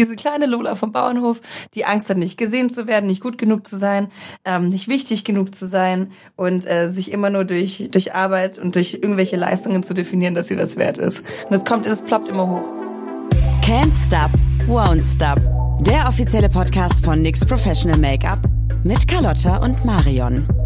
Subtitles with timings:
[0.00, 1.40] diese kleine Lola vom Bauernhof,
[1.74, 4.08] die Angst hat, nicht gesehen zu werden, nicht gut genug zu sein,
[4.44, 8.74] ähm, nicht wichtig genug zu sein und äh, sich immer nur durch, durch Arbeit und
[8.74, 11.22] durch irgendwelche Leistungen zu definieren, dass sie was wert ist.
[11.48, 12.64] Und es kommt, es ploppt immer hoch.
[13.62, 14.30] Can't Stop,
[14.66, 15.38] Won't Stop.
[15.82, 18.40] Der offizielle Podcast von NYX Professional Make-up
[18.84, 20.59] mit Carlotta und Marion.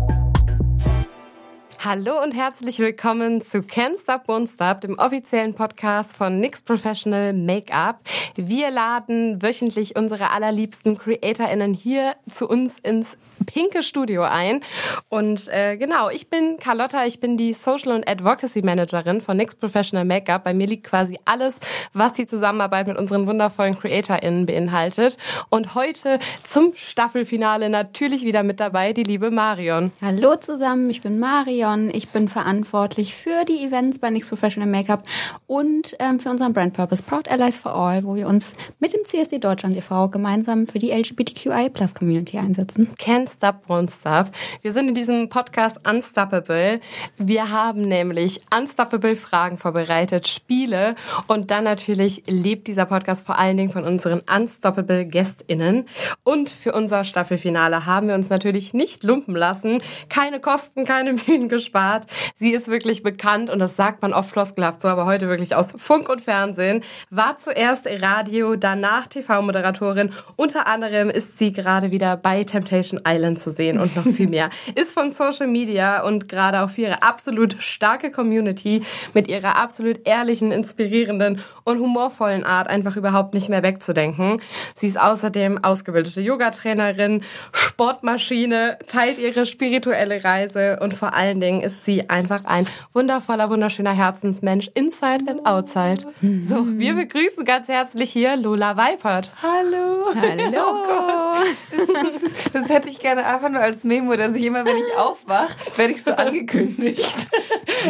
[1.85, 7.35] Hallo und herzlich willkommen zu Can't Stop Won't Stop, dem offiziellen Podcast von NYX Professional
[7.35, 8.01] Make-up.
[8.37, 14.63] Wir laden wöchentlich unsere allerliebsten CreatorInnen hier zu uns ins pinke Studio ein.
[15.11, 19.57] Und äh, genau, ich bin Carlotta, ich bin die Social und Advocacy Managerin von NYX
[19.57, 20.45] Professional Make-up.
[20.45, 21.55] Bei mir liegt quasi alles,
[21.93, 25.19] was die Zusammenarbeit mit unseren wundervollen CreatorInnen beinhaltet.
[25.51, 29.93] Und heute zum Staffelfinale natürlich wieder mit dabei die liebe Marion.
[30.01, 31.74] Hallo zusammen, ich bin Marion.
[31.75, 31.91] Leon.
[31.93, 35.03] Ich bin verantwortlich für die Events bei NYX Professional Make-up
[35.47, 39.05] und ähm, für unseren Brand Purpose Proud Allies for All, wo wir uns mit dem
[39.05, 40.09] CSD Deutschland e.V.
[40.09, 42.89] gemeinsam für die LGBTQI Plus Community einsetzen.
[42.99, 44.31] Can't stop, won't stop.
[44.63, 46.81] Wir sind in diesem Podcast Unstoppable.
[47.17, 50.95] Wir haben nämlich Unstoppable Fragen vorbereitet, Spiele
[51.27, 55.87] und dann natürlich lebt dieser Podcast vor allen Dingen von unseren Unstoppable GästInnen.
[56.23, 59.83] Und für unser Staffelfinale haben wir uns natürlich nicht lumpen lassen.
[60.09, 62.07] Keine Kosten, keine Mühen gespart.
[62.37, 65.73] Sie ist wirklich bekannt und das sagt man oft floskelhaft so, aber heute wirklich aus
[65.77, 66.83] Funk und Fernsehen.
[67.11, 70.13] War zuerst Radio, danach TV-Moderatorin.
[70.37, 74.51] Unter anderem ist sie gerade wieder bei Temptation Island zu sehen und noch viel mehr.
[74.75, 78.83] Ist von Social Media und gerade auch für ihre absolut starke Community
[79.15, 84.41] mit ihrer absolut ehrlichen, inspirierenden und humorvollen Art einfach überhaupt nicht mehr wegzudenken.
[84.75, 91.85] Sie ist außerdem ausgebildete Yogatrainerin, Sportmaschine, teilt ihre spirituelle Reise und vor allen Dingen ist
[91.85, 95.99] sie einfach ein wundervoller, wunderschöner Herzensmensch, inside and outside.
[96.23, 99.31] So, wir begrüßen ganz herzlich hier Lola Weipert.
[99.43, 100.15] Hallo.
[100.15, 100.85] Hallo.
[100.89, 104.77] Oh das, ist, das, hätte ich gerne einfach nur als Memo, dass ich immer, wenn
[104.77, 107.29] ich aufwache, werde ich so angekündigt.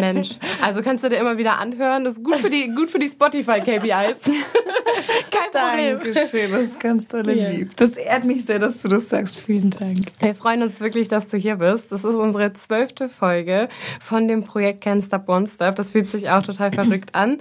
[0.00, 0.30] Mensch,
[0.60, 2.04] also kannst du dir immer wieder anhören.
[2.04, 4.20] Das ist gut für die, gut für die Spotify-KPIs.
[5.30, 6.14] Kein Problem.
[6.14, 7.48] Dankeschön, das ist ganz toll ja.
[7.50, 7.76] lieb.
[7.76, 9.36] Das ehrt mich sehr, dass du das sagst.
[9.36, 9.98] Vielen Dank.
[10.18, 11.84] Wir freuen uns wirklich, dass du hier bist.
[11.90, 13.43] Das ist unsere zwölfte Folge.
[13.44, 13.68] Folge
[14.00, 15.76] von dem Projekt Can't Stop One Stop.
[15.76, 17.38] Das fühlt sich auch total verrückt an.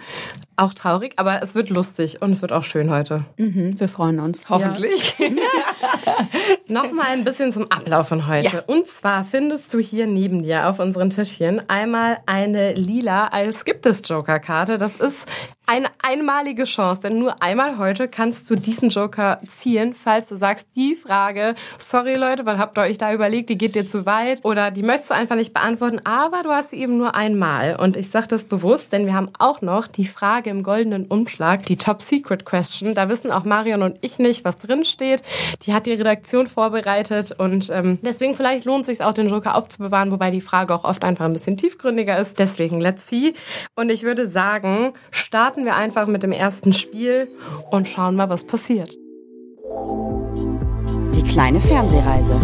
[0.56, 3.26] Auch traurig, aber es wird lustig und es wird auch schön heute.
[3.38, 4.50] Mhm, wir freuen uns.
[4.50, 5.16] Hoffentlich.
[5.18, 5.28] Ja.
[6.68, 8.58] Nochmal ein bisschen zum Ablauf von heute.
[8.58, 8.64] Ja.
[8.68, 13.86] Und zwar findest du hier neben dir auf unseren Tischchen einmal eine lila als gibt
[13.86, 14.78] es Joker-Karte.
[14.78, 15.18] Das ist
[15.66, 20.68] eine einmalige Chance, denn nur einmal heute kannst du diesen Joker ziehen, falls du sagst,
[20.76, 24.44] die Frage, sorry Leute, was habt ihr euch da überlegt, die geht dir zu weit
[24.44, 27.78] oder die möchtest du einfach nicht beantworten, aber du hast sie eben nur einmal.
[27.78, 31.66] Und ich sage das bewusst, denn wir haben auch noch die Frage im goldenen Umschlag,
[31.66, 32.96] die Top Secret Question.
[32.96, 35.22] Da wissen auch Marion und ich nicht, was drin steht.
[35.66, 39.56] Die hat die Redaktion vorbereitet und ähm, deswegen vielleicht lohnt es sich auch, den Joker
[39.56, 42.40] aufzubewahren, wobei die Frage auch oft einfach ein bisschen tiefgründiger ist.
[42.40, 43.34] Deswegen let's see.
[43.76, 47.28] Und ich würde sagen, start starten wir einfach mit dem ersten Spiel
[47.70, 48.92] und schauen mal, was passiert.
[51.14, 52.40] Die kleine Fernsehreise.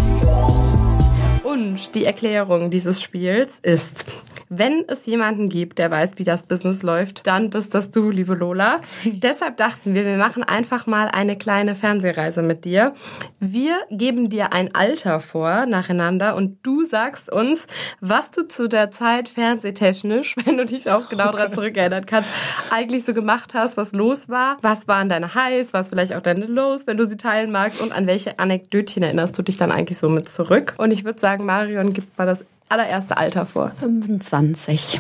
[1.44, 4.06] Und die Erklärung dieses Spiels ist,
[4.50, 8.34] wenn es jemanden gibt, der weiß, wie das Business läuft, dann bist das du, liebe
[8.34, 8.82] Lola.
[9.06, 12.94] Deshalb dachten wir, wir machen einfach mal eine kleine Fernsehreise mit dir.
[13.40, 17.60] Wir geben dir ein Alter vor nacheinander und du sagst uns,
[18.02, 22.30] was du zu der Zeit fernsehtechnisch, wenn du dich auch genau oh daran zurückerinnern kannst,
[22.72, 24.58] eigentlich so gemacht hast, was los war.
[24.62, 27.92] Was waren deine Highs, was vielleicht auch deine Lows, wenn du sie teilen magst und
[27.92, 30.74] an welche Anekdötchen erinnerst du dich dann eigentlich so mit zurück?
[30.78, 33.72] Und ich würde sagen, Marion gibt mal das allererste Alter vor?
[33.80, 35.00] 25.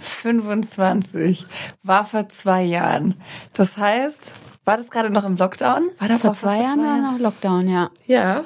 [0.00, 1.46] 25.
[1.82, 3.14] War vor zwei Jahren.
[3.54, 4.32] Das heißt,
[4.64, 5.90] war das gerade noch im Lockdown?
[5.98, 7.90] War da vor, vor zwei, Jahren war noch Lockdown, ja.
[8.06, 8.44] Ja,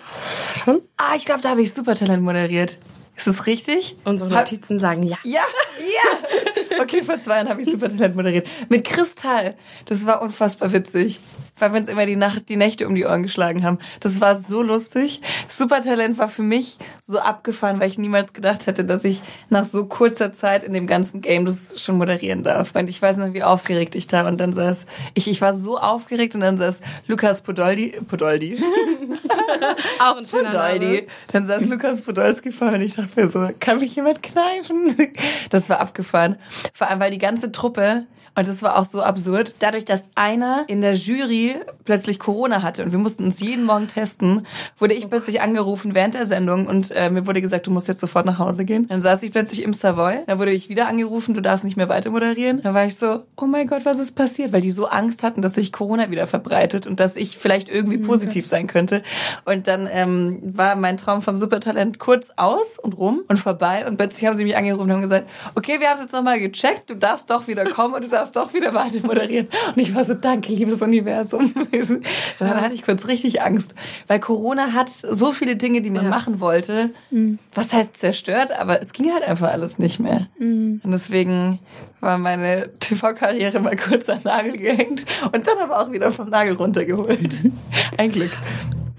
[0.64, 0.80] schon?
[0.96, 2.78] Ah, ich glaube, da habe ich Supertalent moderiert.
[3.16, 3.96] Ist das richtig?
[4.04, 5.18] Unsere Notizen sagen ja.
[5.24, 5.42] Ja,
[5.78, 6.80] ja.
[6.80, 8.46] Okay, vor zwei Jahren habe ich Supertalent moderiert.
[8.68, 9.56] Mit Kristall.
[9.86, 11.20] Das war unfassbar witzig
[11.58, 13.78] weil wir uns immer die Nacht, die Nächte um die Ohren geschlagen haben.
[14.00, 15.20] Das war so lustig.
[15.48, 19.86] Supertalent war für mich so abgefahren, weil ich niemals gedacht hätte, dass ich nach so
[19.86, 22.74] kurzer Zeit in dem ganzen Game das schon moderieren darf.
[22.74, 25.78] Und ich weiß noch, wie aufgeregt ich da und dann saß ich, ich war so
[25.78, 28.58] aufgeregt und dann saß Lukas Podoldi, Podoldi.
[30.00, 30.86] Auch ein schöner Podoldi.
[30.86, 31.02] Name.
[31.32, 34.96] Dann saß Lukas Podolski vor und ich dachte mir so, kann mich jemand kneifen?
[35.50, 36.36] Das war abgefahren.
[36.74, 38.06] Vor allem, weil die ganze Truppe
[38.38, 39.52] Und das war auch so absurd.
[39.58, 43.88] Dadurch, dass einer in der Jury plötzlich Corona hatte und wir mussten uns jeden Morgen
[43.88, 44.46] testen,
[44.78, 47.98] wurde ich plötzlich angerufen während der Sendung und äh, mir wurde gesagt, du musst jetzt
[47.98, 48.86] sofort nach Hause gehen.
[48.86, 50.20] Dann saß ich plötzlich im Savoy.
[50.28, 52.62] Dann wurde ich wieder angerufen, du darfst nicht mehr weiter moderieren.
[52.62, 54.52] Dann war ich so, oh mein Gott, was ist passiert?
[54.52, 57.98] Weil die so Angst hatten, dass sich Corona wieder verbreitet und dass ich vielleicht irgendwie
[57.98, 59.02] positiv sein könnte.
[59.46, 63.84] Und dann ähm, war mein Traum vom Supertalent kurz aus und rum und vorbei.
[63.84, 66.38] Und plötzlich haben sie mich angerufen und haben gesagt, okay, wir haben es jetzt nochmal
[66.38, 69.48] gecheckt, du darfst doch wieder kommen und du darfst doch wieder weiter moderieren.
[69.74, 71.52] Und ich war so, danke, liebes Universum.
[72.38, 73.74] dann hatte ich kurz richtig Angst.
[74.06, 76.10] Weil Corona hat so viele Dinge, die man ja.
[76.10, 76.90] machen wollte.
[77.10, 77.38] Mhm.
[77.54, 78.58] Was heißt zerstört?
[78.58, 80.28] Aber es ging halt einfach alles nicht mehr.
[80.38, 80.80] Mhm.
[80.82, 81.60] Und deswegen
[82.00, 86.54] war meine TV-Karriere mal kurz an Nagel gehängt und dann aber auch wieder vom Nagel
[86.54, 87.30] runtergeholt.
[87.96, 88.30] Ein Glück.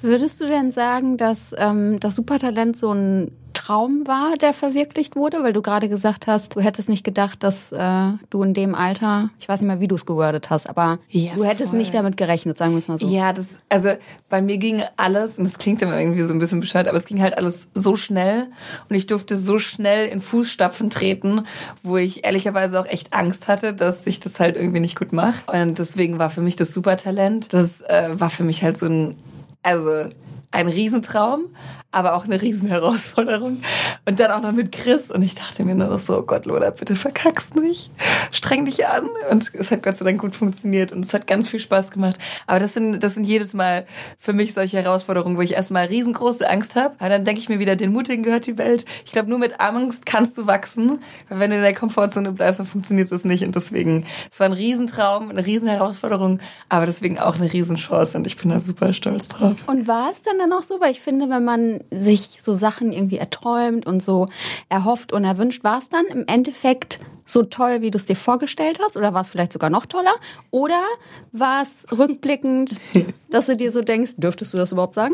[0.02, 3.32] Würdest du denn sagen, dass ähm, das Supertalent so ein
[3.70, 5.44] Traum war, der verwirklicht wurde?
[5.44, 9.30] Weil du gerade gesagt hast, du hättest nicht gedacht, dass äh, du in dem Alter,
[9.40, 11.78] ich weiß nicht mehr, wie du es gewordet hast, aber ja, du hättest voll.
[11.78, 13.08] nicht damit gerechnet, sagen wir es mal so.
[13.08, 13.90] Ja, das, also
[14.28, 17.06] bei mir ging alles, und das klingt immer irgendwie so ein bisschen bescheuert, aber es
[17.06, 18.48] ging halt alles so schnell
[18.90, 21.46] und ich durfte so schnell in Fußstapfen treten,
[21.84, 25.44] wo ich ehrlicherweise auch echt Angst hatte, dass ich das halt irgendwie nicht gut mache.
[25.46, 29.16] Und deswegen war für mich das Supertalent, das äh, war für mich halt so ein,
[29.62, 30.10] also
[30.50, 31.42] ein Riesentraum,
[31.92, 33.64] aber auch eine Riesenherausforderung.
[34.06, 35.10] Und dann auch noch mit Chris.
[35.10, 37.92] Und ich dachte mir nur noch so, oh Gott, Lola, bitte verkackst nicht.
[38.32, 39.10] Streng dich an.
[39.32, 42.18] Und es hat Gott sei Dank gut funktioniert und es hat ganz viel Spaß gemacht.
[42.46, 43.88] Aber das sind, das sind jedes Mal
[44.20, 46.94] für mich solche Herausforderungen, wo ich erstmal riesengroße Angst habe.
[47.00, 48.86] Aber dann denke ich mir wieder, den Mutigen gehört die Welt.
[49.06, 51.00] Ich glaube, nur mit Angst kannst du wachsen.
[51.28, 53.44] Weil wenn du in der Komfortzone bleibst, dann funktioniert das nicht.
[53.44, 56.40] Und deswegen, es war ein Riesentraum, eine Riesenherausforderung,
[56.70, 58.16] aber deswegen auch eine Riesenchance.
[58.16, 59.56] Und ich bin da super stolz drauf.
[59.66, 60.80] Und war es dann dann auch so?
[60.80, 64.28] Weil ich finde, wenn man sich so Sachen irgendwie erträumt und so
[64.70, 65.64] erhofft und erwünscht.
[65.64, 67.00] War es dann im Endeffekt
[67.30, 68.98] so toll, wie du es dir vorgestellt hast?
[68.98, 70.14] Oder war es vielleicht sogar noch toller?
[70.50, 70.84] Oder
[71.32, 72.76] war es rückblickend,
[73.30, 75.14] dass du dir so denkst, dürftest du das überhaupt sagen?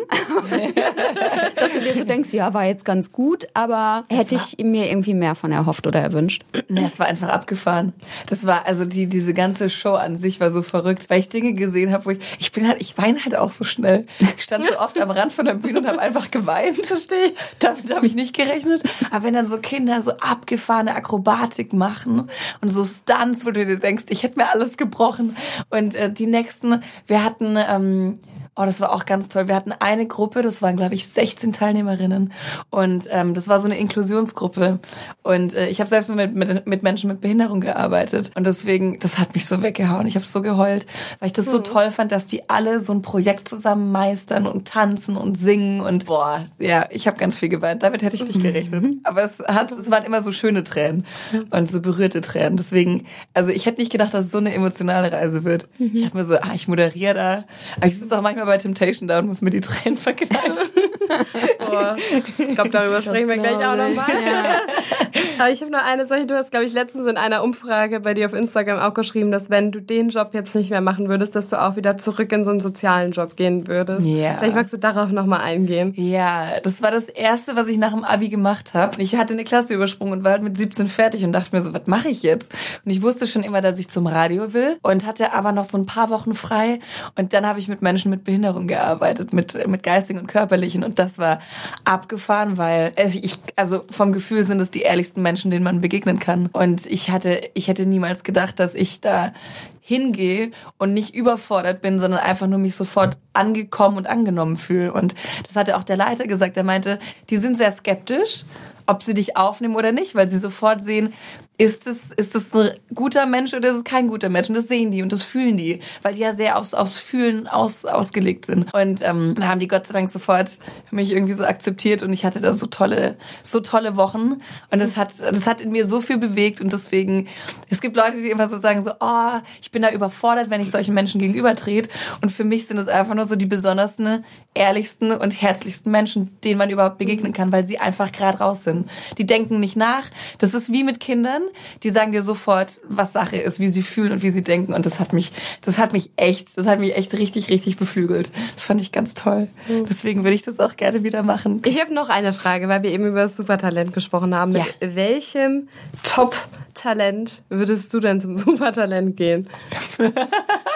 [1.55, 5.13] dass du dir so denkst, ja, war jetzt ganz gut, aber hätte ich mir irgendwie
[5.13, 6.45] mehr von erhofft oder erwünscht?
[6.69, 7.93] Nee, es war einfach abgefahren.
[8.27, 11.53] Das war, also die, diese ganze Show an sich war so verrückt, weil ich Dinge
[11.53, 14.05] gesehen habe, wo ich, ich bin halt, ich weine halt auch so schnell.
[14.37, 16.77] Ich stand so oft am Rand von der Bühne und habe einfach geweint.
[16.77, 17.33] Verstehe.
[17.59, 18.83] Damit habe ich nicht gerechnet.
[19.11, 22.29] Aber wenn dann so Kinder so abgefahrene Akrobatik machen, machen
[22.61, 25.35] und so Stunts, wo du dir denkst, ich hätte mir alles gebrochen.
[25.69, 28.19] Und äh, die nächsten, wir hatten ähm,
[28.57, 29.49] Oh, das war auch ganz toll.
[29.49, 32.31] Wir hatten eine Gruppe, das waren, glaube ich, 16 Teilnehmerinnen.
[32.69, 34.79] Und ähm, das war so eine Inklusionsgruppe.
[35.23, 38.31] Und äh, ich habe selbst mit, mit, mit Menschen mit Behinderung gearbeitet.
[38.35, 40.07] Und deswegen, das hat mich so weggehauen.
[40.07, 40.85] Ich habe so geheult,
[41.19, 41.63] weil ich das so mhm.
[41.65, 45.81] toll fand, dass die alle so ein Projekt zusammen meistern und tanzen und singen.
[45.81, 47.83] Und boah, ja, ich habe ganz viel geweint.
[47.83, 48.83] Damit hätte ich nicht gerechnet.
[48.83, 49.01] Mhm.
[49.03, 51.05] Aber es, hat, es waren immer so schöne Tränen
[51.49, 52.55] und so berührte Tränen.
[52.55, 55.67] Deswegen, also ich hätte nicht gedacht, dass es so eine emotionale Reise wird.
[55.77, 56.05] Ich mhm.
[56.05, 57.43] habe mir so, ah, ich moderiere da.
[57.75, 60.69] Aber ich sitze auch manchmal bei Temptation da und muss mir die Tränen verkneifen.
[61.59, 61.95] Boah,
[62.37, 64.05] ich glaube, darüber sprechen wir gleich auch nochmal.
[64.25, 64.61] Ja.
[65.39, 66.25] Aber ich habe noch eine Sache.
[66.25, 69.49] Du hast, glaube ich, letztens in einer Umfrage bei dir auf Instagram auch geschrieben, dass
[69.49, 72.43] wenn du den Job jetzt nicht mehr machen würdest, dass du auch wieder zurück in
[72.43, 74.05] so einen sozialen Job gehen würdest.
[74.05, 74.35] Ja.
[74.39, 75.93] Vielleicht magst du darauf nochmal eingehen.
[75.97, 79.01] Ja, das war das Erste, was ich nach dem Abi gemacht habe.
[79.01, 81.73] Ich hatte eine Klasse übersprungen und war halt mit 17 fertig und dachte mir so,
[81.73, 82.53] was mache ich jetzt?
[82.85, 85.77] Und ich wusste schon immer, dass ich zum Radio will und hatte aber noch so
[85.77, 86.79] ein paar Wochen frei.
[87.17, 90.83] Und dann habe ich mit Menschen mit Behinderung gearbeitet, mit, mit geistigen und körperlichen.
[90.85, 91.39] Und das war
[91.83, 96.47] abgefahren, weil ich, also vom Gefühl sind es die ehrlichsten Menschen, denen man begegnen kann.
[96.47, 99.33] Und ich hatte, ich hätte niemals gedacht, dass ich da
[99.81, 100.49] hingehe
[100.79, 104.91] und nicht überfordert bin, sondern einfach nur mich sofort angekommen und angenommen fühle.
[104.91, 105.13] Und
[105.45, 106.57] das hatte auch der Leiter gesagt.
[106.57, 108.45] Er meinte, die sind sehr skeptisch,
[108.87, 111.13] ob sie dich aufnehmen oder nicht, weil sie sofort sehen,
[111.57, 114.49] ist es, ist es ein guter Mensch oder ist es kein guter Mensch?
[114.49, 117.47] Und das sehen die und das fühlen die, weil die ja sehr aufs, aufs Fühlen
[117.47, 118.73] aus, ausgelegt sind.
[118.73, 120.51] Und ähm, dann haben die Gott sei Dank sofort
[120.91, 124.41] mich irgendwie so akzeptiert und ich hatte da so tolle, so tolle Wochen.
[124.69, 127.27] Und das hat, das hat in mir so viel bewegt und deswegen,
[127.69, 130.71] es gibt Leute, die immer so sagen so, oh, ich bin da überfordert, wenn ich
[130.71, 131.89] solchen Menschen gegenüber trete.
[132.21, 136.57] Und für mich sind es einfach nur so die besondersten, ehrlichsten und herzlichsten Menschen, denen
[136.57, 138.89] man überhaupt begegnen kann, weil sie einfach gerade raus sind.
[139.17, 140.05] Die denken nicht nach.
[140.37, 141.44] Das ist wie mit Kindern
[141.83, 144.73] die sagen dir sofort, was Sache ist, wie sie fühlen und wie sie denken.
[144.73, 148.31] Und das hat mich, das hat mich echt, das hat mich echt richtig, richtig beflügelt.
[148.53, 149.49] Das fand ich ganz toll.
[149.67, 149.85] Mhm.
[149.87, 151.61] Deswegen würde ich das auch gerne wieder machen.
[151.65, 154.53] Ich habe noch eine Frage, weil wir eben über das Supertalent gesprochen haben.
[154.53, 154.65] Ja.
[154.79, 155.69] Mit welchem
[156.03, 159.49] Top-Talent würdest du denn zum Supertalent gehen?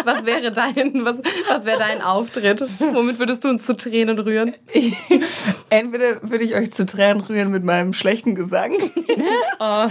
[0.03, 1.17] was wäre dein, was,
[1.49, 2.63] was wäre dein Auftritt?
[2.79, 4.55] Womit würdest du uns zu Tränen rühren?
[5.69, 8.73] Entweder würde ich euch zu Tränen rühren mit meinem schlechten Gesang.
[9.59, 9.87] oh.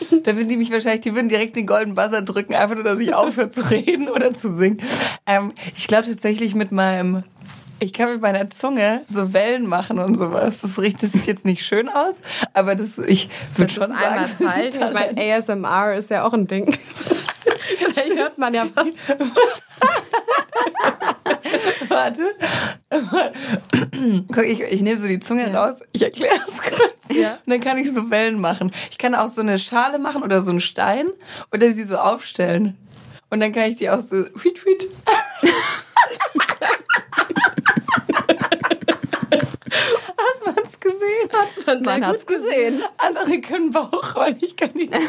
[0.24, 3.00] da würden die mich wahrscheinlich, die würden direkt den goldenen Buzzer drücken, einfach nur, dass
[3.00, 4.80] ich aufhöre zu reden oder zu singen.
[5.26, 7.24] Ähm, ich glaube tatsächlich mit meinem
[7.82, 10.60] ich kann mit meiner Zunge so Wellen machen und sowas.
[10.60, 12.20] Das, riecht, das sieht jetzt nicht schön aus,
[12.52, 14.50] aber das, ich würde schon das einmal sagen.
[14.50, 14.84] zeigen.
[14.84, 16.70] Ich meine, ASMR ist ja auch ein Ding.
[17.78, 18.86] Vielleicht hört man ja was.
[22.00, 22.34] Warte.
[24.32, 25.80] Guck, ich, ich nehme so die Zunge raus.
[25.92, 26.94] Ich erkläre es kurz.
[27.10, 27.34] Ja.
[27.34, 28.72] Und dann kann ich so Wellen machen.
[28.90, 31.08] Ich kann auch so eine Schale machen oder so einen Stein
[31.52, 32.78] oder sie so aufstellen.
[33.28, 34.88] Und dann kann ich die auch so huit, huit.
[40.16, 40.99] Hat man es gesehen?
[41.32, 42.82] Hat Man Man hat's gesehen.
[42.98, 44.92] Andere können Bauchrollen, ich kann nicht.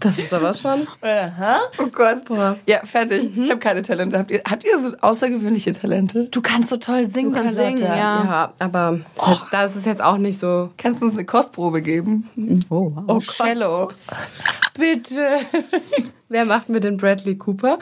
[0.00, 0.86] Das ist aber schon.
[1.00, 1.60] Aha.
[1.78, 2.26] Oh Gott.
[2.26, 2.58] Boah.
[2.68, 3.34] Ja, fertig.
[3.34, 4.18] Ich habe keine Talente.
[4.18, 6.28] Habt ihr, habt ihr so außergewöhnliche Talente?
[6.30, 7.96] Du kannst so toll singen, Du kannst singen, ja.
[7.96, 9.00] Ja, aber
[9.50, 10.68] das ist jetzt auch nicht so.
[10.76, 12.28] Kannst du uns eine Kostprobe geben?
[12.68, 13.04] Oh, wow.
[13.08, 13.92] Oh, Cello.
[14.74, 15.38] Bitte.
[16.28, 17.78] Wer macht mit den Bradley Cooper?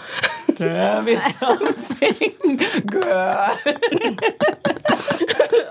[0.56, 3.50] Tell me something, girl.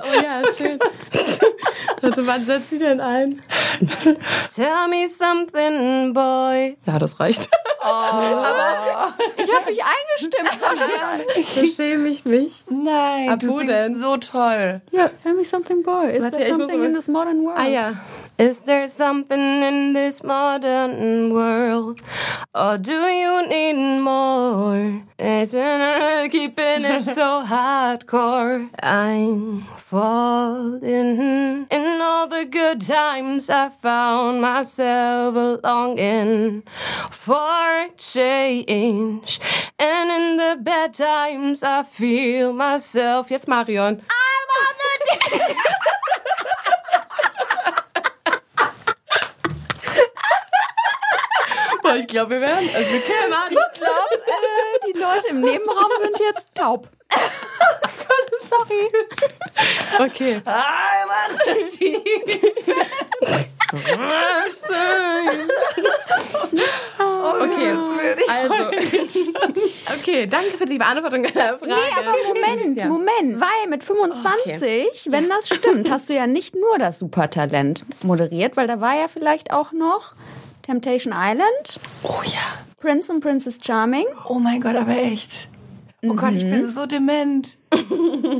[0.03, 0.79] Oh ja, schön.
[2.01, 3.39] Warte, wann setzt sie denn ein?
[4.55, 6.77] Tell me something, boy.
[6.85, 7.41] Ja, das reicht.
[7.41, 7.85] Ich
[9.53, 10.49] habe mich eingestimmt.
[11.55, 12.63] Da schäme ich mich.
[12.69, 13.95] Nein, Ab du singst denn?
[13.99, 14.81] so toll.
[14.91, 16.11] Ja, tell me something, boy.
[16.11, 17.57] Is Warte, there ich muss something in this modern world?
[17.57, 17.93] Ah ja.
[18.41, 22.01] Is there something in this modern world?
[22.55, 25.03] Or do you need more?
[25.19, 28.67] Isn't keeping it so hardcore?
[28.81, 31.67] I'm falling.
[31.69, 36.63] In all the good times I found myself longing
[37.11, 39.39] for change.
[39.77, 43.29] And in the bad times I feel myself.
[43.29, 44.01] Jetzt Marion.
[51.91, 52.69] Boah, ich glaube, wir werden.
[52.73, 53.49] Also wir kämen an.
[53.49, 56.87] Ich glaube, äh, die Leute im Nebenraum sind jetzt taub.
[58.49, 58.89] Sorry.
[59.99, 60.41] Okay.
[60.45, 61.09] I'm
[67.41, 67.73] Okay,
[68.29, 68.53] also.
[69.99, 71.73] Okay, danke für die Beantwortung deiner Frage.
[71.73, 72.85] Nee, aber Moment, Ja.
[72.87, 78.57] Moment, weil mit 25, wenn das stimmt, hast du ja nicht nur das Supertalent moderiert,
[78.57, 80.13] weil da war ja vielleicht auch noch
[80.61, 82.39] Temptation Island, Oh ja.
[82.79, 84.05] Prince und Princess Charming.
[84.27, 85.49] Oh mein Gott, aber echt.
[86.03, 87.59] Oh Gott, ich bin so dement.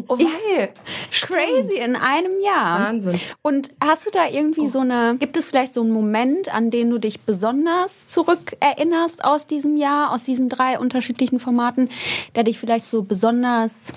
[0.07, 0.73] Oh wei.
[1.11, 2.79] Crazy in einem Jahr.
[2.79, 3.19] Wahnsinn.
[3.43, 6.89] Und hast du da irgendwie so eine, gibt es vielleicht so einen Moment, an den
[6.89, 11.89] du dich besonders zurückerinnerst aus diesem Jahr, aus diesen drei unterschiedlichen Formaten,
[12.35, 13.93] der dich vielleicht so besonders,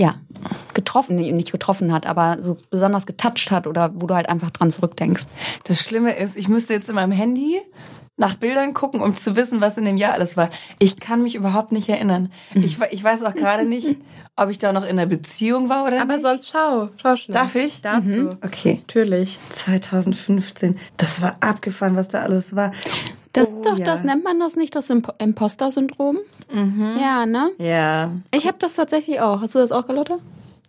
[0.00, 0.14] ja,
[0.72, 4.70] getroffen, nicht getroffen hat, aber so besonders getoucht hat oder wo du halt einfach dran
[4.70, 5.24] zurückdenkst?
[5.64, 7.60] Das Schlimme ist, ich müsste jetzt in meinem Handy
[8.16, 10.48] nach Bildern gucken, um zu wissen, was in dem Jahr alles war.
[10.78, 12.30] Ich kann mich überhaupt nicht erinnern.
[12.54, 13.96] Ich, we- ich weiß auch gerade nicht,
[14.36, 16.22] ob ich da noch in einer Beziehung war oder Aber nicht.
[16.22, 16.88] sonst schau.
[17.00, 17.34] Schau schnell.
[17.34, 17.82] Darf ich?
[17.82, 18.30] Darfst du.
[18.42, 18.76] Okay.
[18.86, 19.38] Natürlich.
[19.50, 20.78] 2015.
[20.96, 22.72] Das war abgefahren, was da alles war.
[23.32, 23.84] Das Oh, ist doch, ja.
[23.84, 26.18] das nennt man das nicht das Imp Imposter-Syndrom?
[27.00, 27.50] Ja, ne?
[27.58, 28.10] Ja.
[28.34, 29.40] Ich habe das tatsächlich auch.
[29.40, 30.18] Hast du das auch, Carlotta?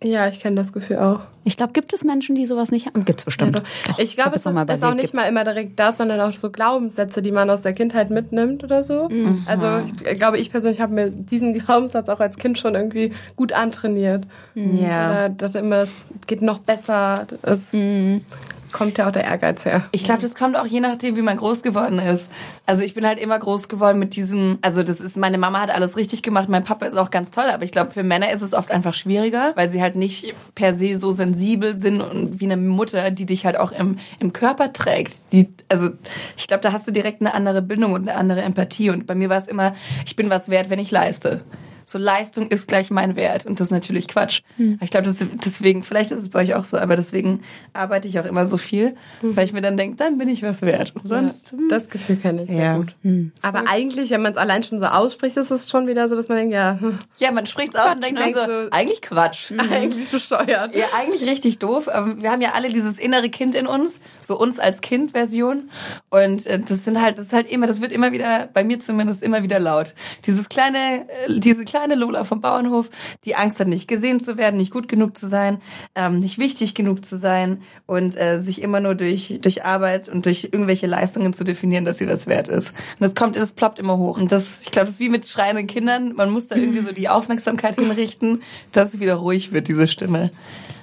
[0.04, 1.20] Ja, ich kenne das Gefühl auch.
[1.44, 3.04] Ich glaube, gibt es Menschen, die sowas nicht haben?
[3.04, 3.56] Gibt's bestimmt.
[3.56, 3.98] Ja, doch.
[4.00, 5.12] ich glaube, es das ist, ist auch nicht gibt's.
[5.12, 8.82] mal immer direkt das, sondern auch so Glaubenssätze, die man aus der Kindheit mitnimmt oder
[8.82, 9.08] so.
[9.08, 9.44] Mhm.
[9.46, 9.66] Also
[10.04, 14.24] ich glaube, ich persönlich habe mir diesen Glaubenssatz auch als Kind schon irgendwie gut antrainiert.
[14.56, 15.10] Ja.
[15.10, 15.92] Oder dachte immer, es
[16.26, 17.26] geht noch besser.
[17.42, 18.22] Es Mhm.
[18.72, 19.84] Kommt ja auch der Ehrgeiz her.
[19.92, 22.28] Ich glaube, das kommt auch je nachdem, wie man groß geworden ist.
[22.66, 25.70] Also ich bin halt immer groß geworden mit diesem, also das ist, meine Mama hat
[25.70, 28.42] alles richtig gemacht, mein Papa ist auch ganz toll, aber ich glaube, für Männer ist
[28.42, 32.44] es oft einfach schwieriger, weil sie halt nicht per se so sensibel sind und wie
[32.44, 35.32] eine Mutter, die dich halt auch im, im Körper trägt.
[35.32, 35.90] Die, also
[36.36, 38.90] ich glaube, da hast du direkt eine andere Bindung und eine andere Empathie.
[38.90, 39.74] Und bei mir war es immer,
[40.06, 41.44] ich bin was wert, wenn ich leiste.
[41.84, 44.42] So Leistung ist gleich mein Wert und das ist natürlich Quatsch.
[44.80, 45.12] Ich glaube,
[45.44, 48.56] deswegen, vielleicht ist es bei euch auch so, aber deswegen arbeite ich auch immer so
[48.56, 50.94] viel, weil ich mir dann denke, dann bin ich was wert.
[50.96, 51.60] Und sonst, hm.
[51.62, 52.76] ja, das Gefühl kenne ich sehr Ja.
[52.76, 52.94] gut.
[53.42, 56.28] Aber eigentlich, wenn man es allein schon so ausspricht, ist es schon wieder so, dass
[56.28, 56.78] man denkt, ja,
[57.18, 58.32] ja, man spricht aus und denkt ne?
[58.34, 59.52] so, So- eigentlich Quatsch.
[59.70, 60.74] eigentlich bescheuert.
[60.74, 61.88] Ja, eigentlich richtig doof.
[61.88, 65.70] Aber wir haben ja alle dieses innere Kind in uns, so uns als Kind-Version.
[66.10, 68.78] Und äh, das sind halt, das ist halt immer, das wird immer wieder, bei mir
[68.80, 69.94] zumindest immer wieder laut.
[70.26, 72.90] Dieses kleine, äh, diese kleine Lola vom Bauernhof,
[73.24, 75.62] die Angst hat, nicht gesehen zu werden, nicht gut genug zu sein,
[75.94, 80.26] ähm, nicht wichtig genug zu sein und äh, sich immer nur durch, durch Arbeit und
[80.26, 82.68] durch irgendwelche Leistungen zu definieren, dass sie das wert ist.
[82.68, 84.18] Und das kommt, das ploppt immer hoch.
[84.18, 86.12] Und das, ich glaube, das ist wie mit schreienden Kindern.
[86.14, 90.30] Man muss da irgendwie so die Aufmerksamkeit hinrichten, dass es wieder ruhig wird, diese Stimme.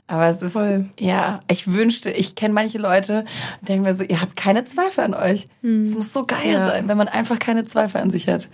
[0.07, 0.89] Aber es ist, Voll.
[0.99, 3.25] ja, ich wünschte, ich kenne manche Leute
[3.59, 5.45] und denke mir so, ihr habt keine Zweifel an euch.
[5.61, 6.67] Es muss so geil Ja.
[6.67, 8.49] sein, wenn man einfach keine Zweifel an sich hat.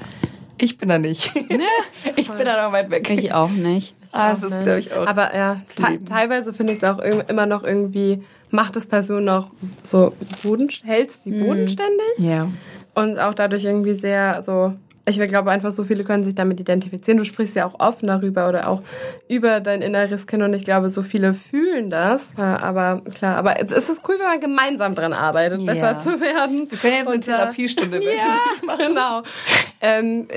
[0.57, 1.31] Ich bin da nicht.
[2.15, 3.09] ich bin da noch weit weg.
[3.09, 3.95] Ich auch nicht.
[4.11, 4.63] Ah, das Auch ist, nicht.
[4.63, 5.07] glaube ich, auch.
[5.07, 5.61] Aber ja,
[6.05, 9.51] teilweise finde ich es auch immer noch irgendwie, macht das Person noch
[9.83, 12.47] so boden, hält sie bodenständig ja.
[12.93, 14.73] und auch dadurch irgendwie sehr so.
[15.07, 17.19] Ich glaube einfach, so viele können sich damit identifizieren.
[17.19, 18.81] Du sprichst ja auch offen darüber oder auch
[19.27, 22.25] über dein inneres Kind und ich glaube, so viele fühlen das.
[22.37, 25.73] Ja, aber klar, aber es ist cool, wenn man gemeinsam dran arbeitet, Ja.
[25.73, 26.69] besser zu werden.
[26.71, 29.21] Wir können jetzt eine Und, äh, Therapiestunde Ja, genau.
[29.81, 30.27] Ähm,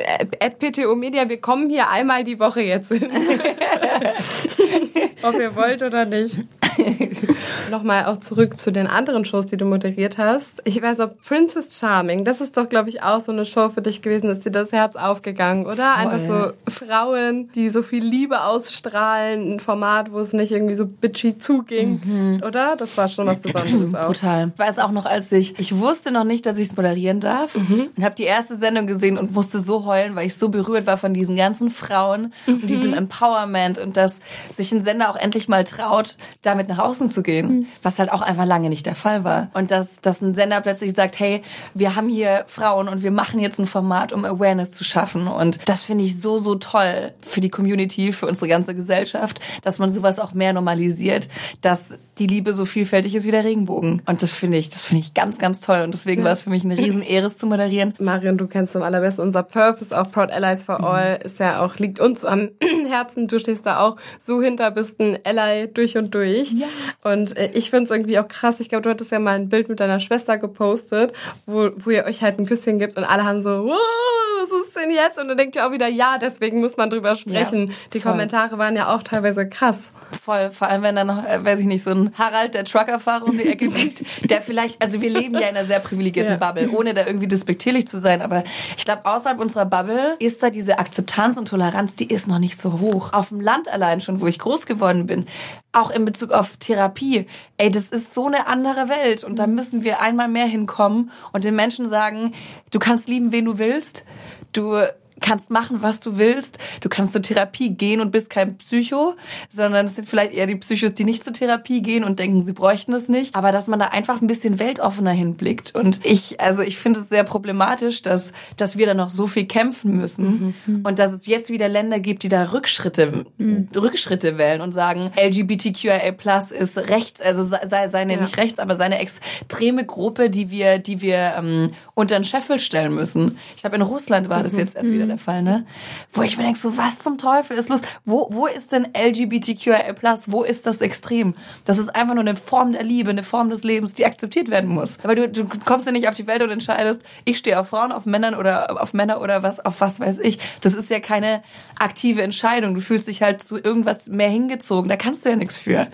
[0.41, 3.09] at PTO Media, wir kommen hier einmal die Woche jetzt hin.
[5.23, 6.45] Ob ihr wollt oder nicht.
[7.71, 10.63] Nochmal auch zurück zu den anderen Shows, die du moderiert hast.
[10.65, 13.83] Ich weiß auch, Princess Charming, das ist doch, glaube ich, auch so eine Show für
[13.83, 15.95] dich gewesen, ist dir das Herz aufgegangen, oder?
[15.95, 20.87] Einfach so Frauen, die so viel Liebe ausstrahlen, ein Format, wo es nicht irgendwie so
[20.87, 22.77] bitchy zuging, oder?
[22.77, 24.07] Das war schon was Besonderes auch.
[24.07, 24.53] Brutal.
[24.53, 27.55] Ich weiß auch noch, als ich, ich wusste noch nicht, dass ich es moderieren darf
[27.55, 30.97] und habe die erste Sendung gesehen und musste so heulen, weil ich so berührt war
[30.97, 34.15] von diesen ganzen Frauen und diesem Empowerment und dass
[34.55, 38.23] sich ein Sender auch endlich mal traut, damit nach außen zu gehen, was halt auch
[38.23, 39.51] einfach lange nicht der Fall war.
[39.55, 41.43] Und dass, dass ein Sender plötzlich sagt, hey,
[41.75, 45.27] wir haben hier Frauen und wir machen jetzt ein Format, um Awareness zu schaffen.
[45.27, 49.79] Und das finde ich so, so toll für die Community, für unsere ganze Gesellschaft, dass
[49.79, 51.29] man sowas auch mehr normalisiert,
[51.61, 51.81] dass
[52.19, 54.03] die Liebe so vielfältig ist wie der Regenbogen.
[54.07, 55.83] Und das finde ich, das finde ich ganz, ganz toll.
[55.83, 57.95] Und deswegen war es für mich eine Riesenehre, es zu moderieren.
[57.99, 61.77] Marion, du kennst am allerbesten unser Purpose, auch Proud Allies for All, ist ja auch,
[61.77, 62.51] liegt uns am
[62.89, 63.29] Herzen.
[63.29, 66.51] Du stehst da auch so hinter, bist ein Ally durch und durch.
[66.59, 66.67] Ja.
[67.05, 68.61] Und äh, ich finde es irgendwie auch krass.
[68.61, 71.13] Ich glaube, du hattest ja mal ein Bild mit deiner Schwester gepostet,
[71.47, 74.91] wo, wo ihr euch halt ein Küsschen gibt und alle haben so, was ist denn
[74.91, 75.19] jetzt?
[75.19, 77.69] Und dann denkt ihr auch wieder, ja, deswegen muss man drüber sprechen.
[77.69, 78.01] Ja, Die.
[78.01, 79.93] Kommentare waren ja auch teilweise krass.
[80.23, 83.25] Voll, vor allem wenn dann noch, äh, weiß ich nicht, so ein Harald, der Truckerfahrer
[83.25, 86.39] um die Ecke biegt, der vielleicht, also wir leben ja in einer sehr privilegierten Ja.
[86.39, 88.45] Bubble, ohne da irgendwie despektierlich zu sein, aber
[88.77, 92.61] ich glaube, außerhalb unserer Bubble ist da diese Akzeptanz und Toleranz, die ist noch nicht
[92.61, 93.13] so hoch.
[93.13, 95.27] Auf dem Land allein schon, wo ich groß geworden bin,
[95.73, 99.85] auch in Bezug auf Therapie, ey, das ist so eine andere Welt und da müssen
[99.85, 102.35] wir einmal mehr hinkommen und den Menschen sagen,
[102.71, 104.05] du kannst lieben, wen du willst,
[104.53, 104.83] du
[105.21, 106.59] kannst machen, was du willst.
[106.81, 109.15] Du kannst zur Therapie gehen und bist kein Psycho,
[109.49, 112.53] sondern es sind vielleicht eher die Psychos, die nicht zur Therapie gehen und denken, sie
[112.53, 113.35] bräuchten es nicht.
[113.35, 115.75] Aber dass man da einfach ein bisschen weltoffener hinblickt.
[115.75, 119.47] Und ich, also ich finde es sehr problematisch, dass, dass wir da noch so viel
[119.47, 120.55] kämpfen müssen
[120.85, 123.27] und dass es jetzt wieder Länder gibt, die da Rückschritte,
[123.75, 128.21] Rückschritte wählen und sagen, LGBTQIA Plus ist rechts, also sei, sei seine Ja.
[128.21, 132.95] nicht rechts, aber seine extreme Gruppe, die wir, die wir ähm, unter den Scheffel stellen
[132.95, 133.39] müssen.
[133.55, 135.67] Ich glaube, in Russland war das jetzt erst wieder der Fall, ne?
[136.13, 137.81] Wo ich mir denke, so was zum Teufel ist los?
[138.05, 139.95] Wo, wo ist denn LGBTQIA+,
[140.27, 141.35] wo ist das Extrem?
[141.65, 144.71] Das ist einfach nur eine Form der Liebe, eine Form des Lebens, die akzeptiert werden
[144.71, 144.99] muss.
[145.03, 147.93] Aber du, du kommst ja nicht auf die Welt und entscheidest, ich stehe auf Frauen,
[147.93, 150.39] auf Männern oder auf Männer oder was, auf was weiß ich.
[150.61, 151.43] Das ist ja keine
[151.79, 152.75] aktive Entscheidung.
[152.75, 154.89] Du fühlst dich halt zu irgendwas mehr hingezogen.
[154.89, 155.89] Da kannst du ja nichts für.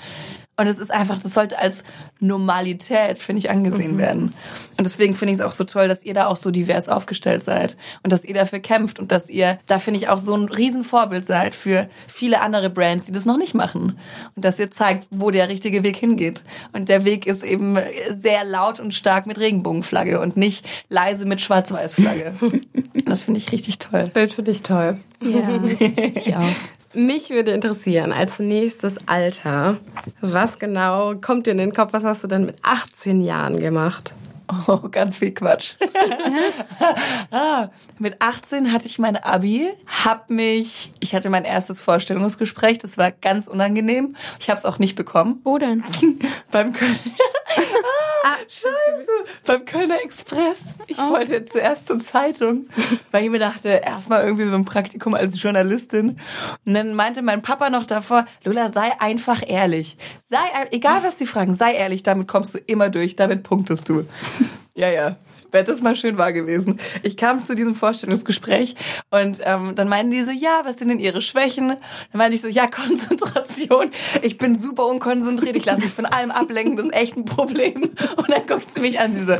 [0.56, 1.82] Und es ist einfach, das sollte als
[2.20, 4.32] Normalität, finde ich, angesehen werden.
[4.76, 7.42] Und deswegen finde ich es auch so toll, dass ihr da auch so divers aufgestellt
[7.42, 10.48] seid und dass ihr dafür kämpft und dass ihr, da finde ich auch so ein
[10.48, 13.98] Riesenvorbild seid für viele andere Brands, die das noch nicht machen.
[14.36, 16.44] Und dass ihr zeigt, wo der richtige Weg hingeht.
[16.72, 17.76] Und der Weg ist eben
[18.22, 22.34] sehr laut und stark mit Regenbogenflagge und nicht leise mit Schwarz-Weiß-Flagge.
[23.06, 24.04] das finde ich richtig toll.
[24.12, 24.98] Bild für dich toll.
[25.20, 25.62] Ja,
[26.14, 26.44] ich auch.
[26.94, 29.78] Mich würde interessieren, als nächstes Alter,
[30.20, 31.92] was genau kommt dir in den Kopf?
[31.92, 34.14] Was hast du denn mit 18 Jahren gemacht?
[34.68, 35.74] Oh, ganz viel Quatsch.
[37.30, 42.98] ah, mit 18 hatte ich mein Abi, hab mich, ich hatte mein erstes Vorstellungsgespräch, das
[42.98, 44.14] war ganz unangenehm.
[44.38, 45.40] Ich habe es auch nicht bekommen.
[45.44, 45.82] Wo denn?
[46.50, 46.98] Beim Köln
[48.26, 49.06] Ah, Scheiße,
[49.44, 50.62] beim Kölner Express.
[50.86, 52.70] Ich wollte zuerst zur Zeitung,
[53.10, 56.18] weil ich mir dachte, erstmal irgendwie so ein Praktikum als Journalistin.
[56.64, 59.98] Und dann meinte mein Papa noch davor, Lola, sei einfach ehrlich.
[60.30, 60.38] Sei,
[60.70, 64.06] egal was die fragen, sei ehrlich, damit kommst du immer durch, damit punktest du.
[64.74, 65.16] Ja, ja.
[65.54, 66.80] Bett ist mal schön wahr gewesen.
[67.04, 68.74] Ich kam zu diesem Vorstellungsgespräch
[69.12, 71.68] und ähm, dann meinten die so, ja, was sind denn ihre Schwächen?
[71.68, 71.78] Dann
[72.12, 73.92] meinte ich so, ja, Konzentration.
[74.22, 77.82] Ich bin super unkonzentriert, ich lasse mich von allem ablenken, das ist echt ein Problem.
[78.16, 79.34] Und dann guckt sie mich an, sie so,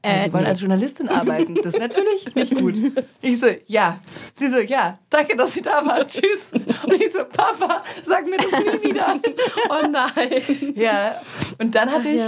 [0.00, 1.54] äh, Sie wollen als Journalistin arbeiten.
[1.56, 2.74] Das ist natürlich nicht gut.
[3.20, 4.00] Ich so, ja.
[4.36, 6.08] Sie so, ja, danke, dass Sie da waren.
[6.08, 6.50] Tschüss.
[6.52, 9.20] Und ich so, Papa, sag mir das nie wieder.
[9.68, 10.72] Oh nein.
[10.76, 11.20] Ja.
[11.58, 12.22] Und dann hatte ich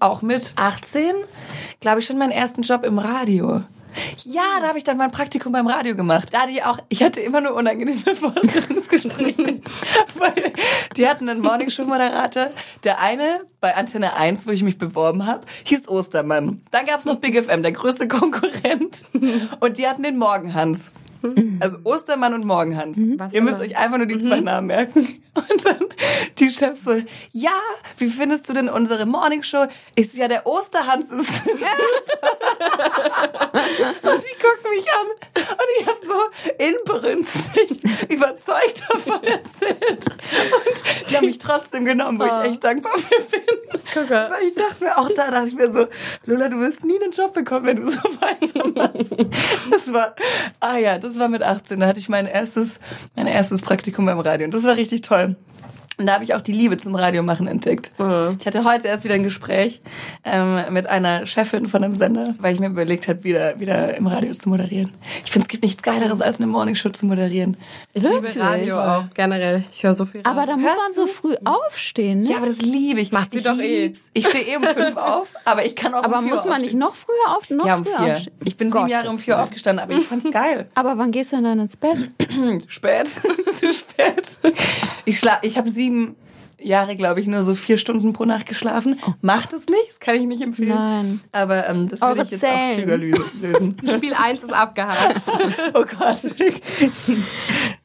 [0.00, 1.16] auch mit 18,
[1.80, 3.62] glaube ich, schon meinen ersten Job im Radio.
[4.24, 6.28] Ja, da habe ich dann mein Praktikum beim Radio gemacht.
[6.32, 9.60] Da ich auch, ich hatte immer nur unangenehme Vorstellungsgespräche.
[10.16, 10.52] Weil
[10.96, 12.48] die hatten einen Morningshow-Moderator.
[12.84, 16.60] Der eine bei Antenne 1, wo ich mich beworben habe, hieß Ostermann.
[16.70, 19.04] Dann gab's noch Big FM, der größte Konkurrent.
[19.60, 20.90] Und die hatten den Morgenhans.
[21.60, 22.98] Also Ostermann und Morgenhans.
[23.16, 25.06] Was Ihr müsst euch einfach nur die zwei Namen merken.
[25.34, 25.84] Und dann
[26.38, 27.00] die Chefs so,
[27.32, 27.60] ja,
[27.98, 29.68] wie findest du denn unsere Morningshow?
[29.94, 31.12] Ich so, ja, der Osterhans ist.
[31.18, 31.28] und
[34.24, 36.18] die gucken mich an und ich habe so
[36.64, 40.06] inbrünstig überzeugt davon erzählt.
[40.06, 43.57] Und die haben mich trotzdem genommen, wo ich echt dankbar für bin.
[44.04, 44.30] Mal.
[44.30, 45.86] Weil ich dachte mir, auch da dachte ich mir so,
[46.26, 49.16] Lola, du wirst nie einen Job bekommen, wenn du so weitermachst.
[49.70, 50.14] Das war,
[50.60, 51.80] ah ja, das war mit 18.
[51.80, 52.80] Da hatte ich mein erstes,
[53.16, 54.44] mein erstes Praktikum beim Radio.
[54.46, 55.36] Und das war richtig toll.
[55.98, 57.90] Und da habe ich auch die Liebe zum Radiomachen entdeckt.
[58.38, 59.82] Ich hatte heute erst wieder ein Gespräch
[60.24, 64.06] ähm, mit einer Chefin von einem Sender, weil ich mir überlegt habe, wieder, wieder im
[64.06, 64.92] Radio zu moderieren.
[65.24, 67.56] Ich finde, es gibt nichts Geileres, als eine Morningshow zu moderieren.
[67.94, 69.64] Ich liebe Radio auch generell.
[69.72, 70.30] Ich höre so viel Radio.
[70.40, 71.12] Aber da muss Hörst man so du?
[71.12, 72.30] früh aufstehen, ne?
[72.30, 73.10] Ja, aber das liebe ich.
[73.10, 73.92] Macht sie doch eh.
[74.12, 76.60] Ich stehe eh um fünf auf, aber ich kann auch aber um vier muss man
[76.60, 76.78] nicht aufstehen.
[76.78, 77.56] noch früher aufstehen?
[77.56, 78.12] Noch Ja, um früher vier.
[78.12, 78.34] aufstehen?
[78.44, 80.68] Ich bin sieben Gottes Jahre um vier aufgestanden, aber ich fand's geil.
[80.76, 82.08] Aber wann gehst du denn dann ins Bett?
[82.68, 83.08] Spät.
[83.72, 84.38] Spät.
[85.04, 86.16] Ich schla ich habe sieben
[86.60, 88.98] Jahre, glaube ich, nur so vier Stunden pro Nacht geschlafen.
[89.20, 90.70] Macht es nicht, das kann ich nicht empfehlen.
[90.70, 91.20] Nein.
[91.30, 92.80] Aber ähm, das Eure ich jetzt Zellen.
[92.80, 93.76] auch klüger lü- lösen.
[93.96, 95.22] Spiel 1 ist abgehakt.
[95.74, 96.18] oh Gott.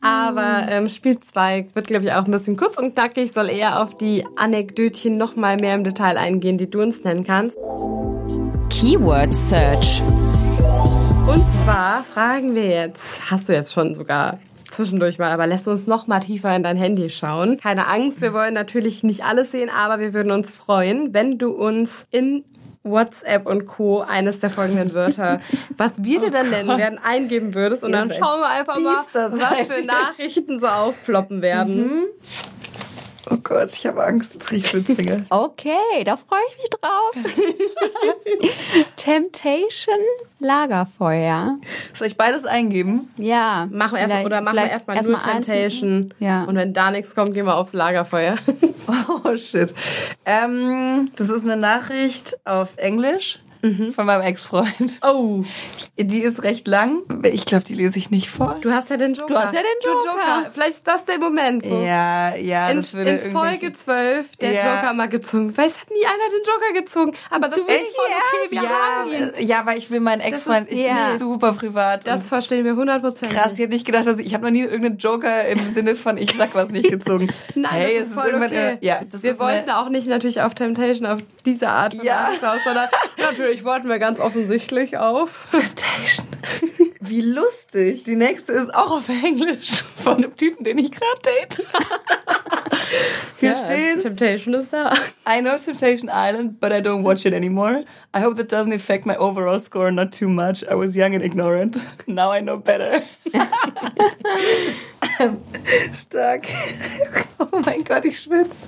[0.01, 3.79] Aber ähm, Spiel 2 wird, glaube ich, auch ein bisschen kurz und knackig, soll eher
[3.81, 7.55] auf die Anekdötchen noch mal mehr im Detail eingehen, die du uns nennen kannst.
[8.69, 10.01] Keyword Search.
[11.27, 14.39] Und zwar fragen wir jetzt, hast du jetzt schon sogar
[14.73, 17.57] zwischendurch mal, aber lässt uns noch mal tiefer in dein Handy schauen.
[17.57, 21.51] Keine Angst, wir wollen natürlich nicht alles sehen, aber wir würden uns freuen, wenn du
[21.51, 22.43] uns in
[22.83, 24.01] WhatsApp und Co.
[24.01, 25.39] eines der folgenden Wörter,
[25.77, 27.83] was wir dir dann nennen werden, eingeben würdest.
[27.83, 29.85] Und dann schauen wir einfach mal, was für.
[29.85, 32.03] Nachrichten so aufploppen werden.
[33.33, 34.35] Oh Gott, ich habe Angst.
[34.35, 35.25] Jetzt riech Schwitzfinger.
[35.29, 37.15] Okay, da freue ich mich drauf.
[38.95, 39.95] Temptation
[40.39, 41.57] Lagerfeuer.
[41.93, 43.09] Soll ich beides eingeben?
[43.17, 43.67] Ja.
[43.71, 45.19] Machen wir erst, vielleicht- oder machen wir erstmal erst nur.
[45.19, 46.13] Temptation.
[46.19, 46.43] Ja.
[46.43, 48.35] Und wenn da nichts kommt, gehen wir aufs Lagerfeuer.
[49.25, 49.73] Oh shit.
[50.25, 53.39] Ähm, das ist eine Nachricht auf Englisch
[53.93, 54.99] von meinem Ex-Freund.
[55.05, 55.43] Oh,
[55.97, 57.03] Die ist recht lang.
[57.23, 58.57] Ich glaube, die lese ich nicht vor.
[58.61, 59.33] du hast ja den Joker.
[59.33, 60.51] Du hast ja den Du Joker.
[60.51, 64.51] Vielleicht ist das der Moment, wo Ja, ja, in, das würde in Folge 12 der
[64.51, 64.75] Ja.
[64.75, 65.55] Joker mal gezogen.
[65.57, 67.11] Weil es hat nie einer den Joker gezogen.
[67.29, 69.31] Aber das ist voll okay, wir haben ihn.
[69.47, 71.09] ja, ja, weil ich will meinen Ex-Freund, ich ja.
[71.11, 72.05] bin super privat.
[72.05, 73.27] Das verstehen wir 100%.
[73.29, 75.95] krass, ich hätte nicht gedacht, dass ich, ich habe noch nie irgendeinen Joker im Sinne
[75.95, 77.29] von ich sag was nicht gezogen.
[77.55, 78.77] Nein, hey, das ist voll okay.
[78.81, 81.93] äh, ja, das wir ist wollten eine, auch nicht natürlich auf Temptation auf diese Art
[81.95, 82.29] von Ja.
[82.65, 85.47] Sondern natürlich wollten wir ganz offensichtlich auf.
[85.51, 86.27] Temptation.
[87.01, 88.03] Wie lustig.
[88.05, 91.63] Die nächste ist auch auf Englisch von einem Typen, den ich gerade date.
[93.39, 94.93] Hier Ja, steht Temptation ist da.
[95.27, 97.83] I know Temptation Island, but I don't watch it anymore.
[98.15, 100.63] I hope that doesn't affect my overall score not too much.
[100.69, 101.77] I was young and ignorant.
[102.07, 103.03] Now I know better.
[105.93, 106.47] Stark.
[107.39, 108.67] Oh mein Gott, ich schwitze.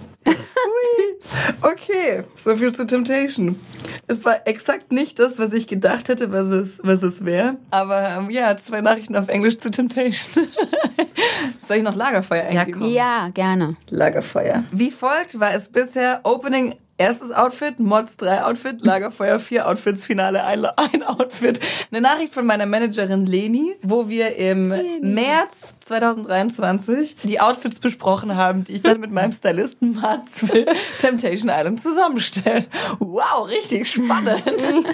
[1.62, 3.60] Okay, so viel zu Temptation.
[4.08, 7.58] Es war exakt nicht das, was ich gedacht hätte, was es, was es wäre.
[7.72, 10.48] Aber ähm, ja, zwei Nachrichten auf Englisch zu Temptation.
[11.68, 12.80] Soll ich noch Lagerfeuer eingeben?
[12.80, 12.92] komm.
[12.92, 13.76] Ja, gerne.
[13.90, 14.64] Lagerfeuer.
[14.72, 20.44] Wie folgt war es bisher Opening erstes Outfit, Mods 3 Outfit, Lagerfeuer 4 Outfits, Finale
[20.44, 21.60] ein, ein Outfit.
[21.92, 28.64] Eine Nachricht von meiner Managerin Leni, wo wir im März 2023 die Outfits besprochen haben,
[28.64, 30.66] die ich dann mit meinem Stylisten Mats für
[30.98, 32.66] Temptation Island zusammenstelle.
[33.00, 34.44] Wow, richtig spannend.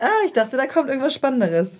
[0.00, 1.78] ah, ich dachte, da kommt irgendwas Spannenderes.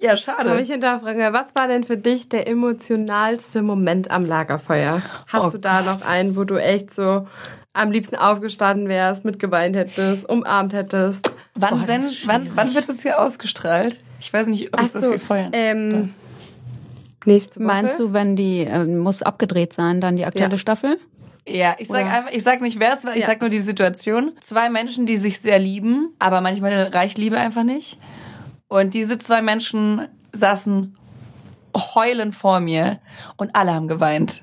[0.00, 0.60] Ja, Kann schade.
[0.60, 5.02] ich hinterfragen, was war denn für dich der emotionalste Moment am Lagerfeuer?
[5.28, 7.26] Hast Oh du da noch einen, wo du echt so
[7.72, 11.30] am liebsten aufgestanden wärst, mitgeweint hättest, umarmt hättest?
[11.54, 14.00] Wann, Boah, das denn, wann, wann wird es hier ausgestrahlt?
[14.20, 16.14] Ich weiß nicht, ob ich so viel feuern ähm,
[17.24, 17.66] nächste Woche.
[17.66, 20.58] Meinst du, wenn die äh, muss abgedreht sein, dann die aktuelle Ja.
[20.58, 20.98] Staffel?
[21.46, 23.26] Ja, ich sag Oder- einfach, ich sag nicht wer es war, ich Ja.
[23.28, 24.32] sag nur die Situation.
[24.40, 27.98] Zwei Menschen, die sich sehr lieben, aber manchmal reicht Liebe einfach nicht.
[28.68, 30.96] Und diese zwei Menschen saßen
[31.76, 33.00] heulend vor mir
[33.36, 34.42] und alle haben geweint.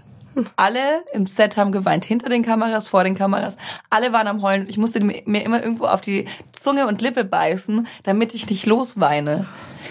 [0.56, 3.58] Alle im Set haben geweint, hinter den Kameras, vor den Kameras.
[3.90, 4.68] Alle waren am Heulen.
[4.70, 9.46] Ich musste mir immer irgendwo auf die Zunge und Lippe beißen, damit ich nicht losweine.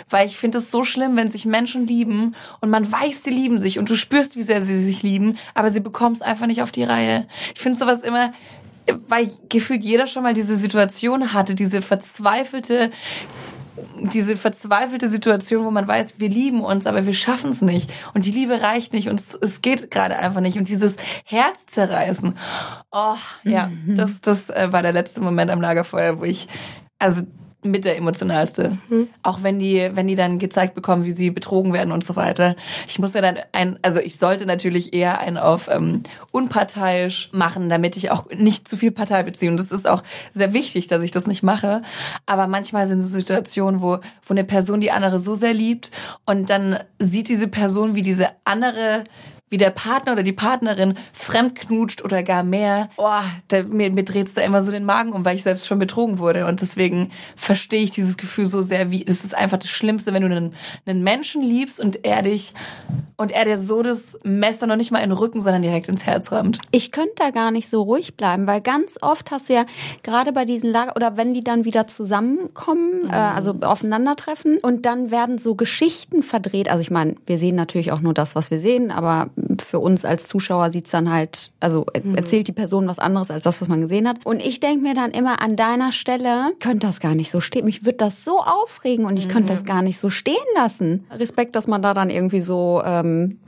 [0.08, 3.58] Weil ich finde es so schlimm, wenn sich Menschen lieben und man weiß, die lieben
[3.58, 6.62] sich und du spürst, wie sehr sie sich lieben, aber sie bekommen es einfach nicht
[6.62, 7.26] auf die Reihe.
[7.54, 8.32] Ich finde sowas immer,
[9.08, 12.90] weil gefühlt jeder schon mal diese Situation hatte, diese verzweifelte,
[14.00, 17.92] diese verzweifelte Situation, wo man weiß, wir lieben uns, aber wir schaffen es nicht.
[18.14, 20.58] Und die Liebe reicht nicht und es, es geht gerade einfach nicht.
[20.58, 22.36] Und dieses Herz zerreißen.
[22.92, 26.48] Oh, ja, das, das äh, war der letzte Moment am Lagerfeuer, wo ich,
[26.98, 27.22] also
[27.62, 28.78] mit der emotionalste.
[29.22, 32.56] Auch wenn die, wenn die dann gezeigt bekommen, wie sie betrogen werden und so weiter.
[32.86, 37.68] Ich muss ja dann ein, also ich sollte natürlich eher einen auf ähm, unparteiisch machen,
[37.68, 39.50] damit ich auch nicht zu viel Partei beziehe.
[39.50, 41.82] Und das ist auch sehr wichtig, dass ich das nicht mache.
[42.26, 45.90] Aber manchmal sind so Situationen, wo, wo eine Person die andere so sehr liebt
[46.24, 49.04] und dann sieht diese Person, wie diese andere
[49.50, 52.88] wie der Partner oder die Partnerin fremd knutscht oder gar mehr.
[52.96, 55.80] Oh, da, mir, mir dreht's da immer so den Magen um, weil ich selbst schon
[55.80, 56.46] betrogen wurde.
[56.46, 60.22] Und deswegen verstehe ich dieses Gefühl so sehr, wie es ist einfach das Schlimmste, wenn
[60.22, 60.54] du einen,
[60.86, 62.54] einen Menschen liebst und er dich
[63.16, 66.06] und er dir so das Messer noch nicht mal in den Rücken, sondern direkt ins
[66.06, 66.58] Herz rammt.
[66.70, 69.66] Ich könnte da gar nicht so ruhig bleiben, weil ganz oft hast du ja
[70.02, 75.10] gerade bei diesen Lager oder wenn die dann wieder zusammenkommen, äh, also aufeinandertreffen und dann
[75.10, 76.70] werden so Geschichten verdreht.
[76.70, 79.28] Also ich meine, wir sehen natürlich auch nur das, was wir sehen, aber
[79.64, 83.44] für uns als Zuschauer sieht's dann halt, also er- erzählt die Person was anderes als
[83.44, 84.18] das, was man gesehen hat.
[84.24, 87.64] Und ich denke mir dann immer an deiner Stelle, könnte das gar nicht so stehen.
[87.64, 91.04] Mich wird das so aufregen und ich könnte das gar nicht so stehen lassen.
[91.10, 93.38] Respekt, dass man da dann irgendwie so ähm,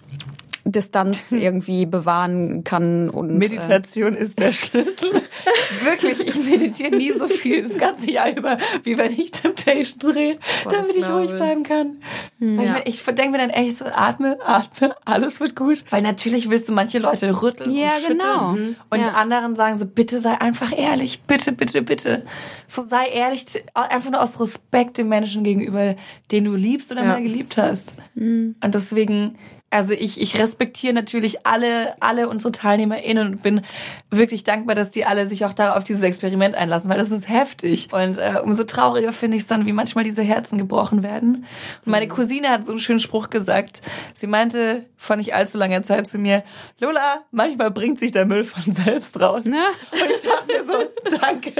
[0.64, 5.10] Distanz irgendwie bewahren kann und Meditation ist der Schlüssel.
[5.84, 10.38] Wirklich, ich meditiere nie so viel das ganze Jahr über, wie wenn ich Temptation drehe,
[10.70, 11.36] damit das ich ruhig ich.
[11.36, 11.96] bleiben kann.
[12.38, 12.76] Weil Ja.
[12.84, 15.82] ich, ich denke mir dann echt so, atme, atme, alles wird gut.
[15.90, 18.18] Weil natürlich willst du manche Leute rütteln Ja, und schütteln.
[18.18, 18.50] genau.
[18.90, 19.12] Und Ja.
[19.14, 22.24] anderen sagen so, bitte sei einfach ehrlich, bitte, bitte, bitte.
[22.66, 25.96] So sei ehrlich, einfach nur aus Respekt dem Menschen gegenüber,
[26.30, 27.08] den du liebst oder Ja.
[27.08, 27.96] mal geliebt hast.
[28.14, 29.38] Und deswegen,
[29.72, 33.62] also ich, ich respektiere natürlich alle, alle unsere TeilnehmerInnen und bin
[34.10, 37.28] wirklich dankbar, dass die alle sich auch da auf dieses Experiment einlassen, weil das ist
[37.28, 37.88] heftig.
[37.92, 41.46] Und äh, umso trauriger finde ich es dann, wie manchmal diese Herzen gebrochen werden.
[41.84, 43.82] Und meine Cousine hat so einen schönen Spruch gesagt.
[44.14, 46.44] Sie meinte vor nicht allzu langer Zeit zu mir,
[46.78, 49.44] Lola, manchmal bringt sich der Müll von selbst raus.
[49.44, 49.62] Ne?
[49.92, 51.52] Und ich dachte mir so, danke.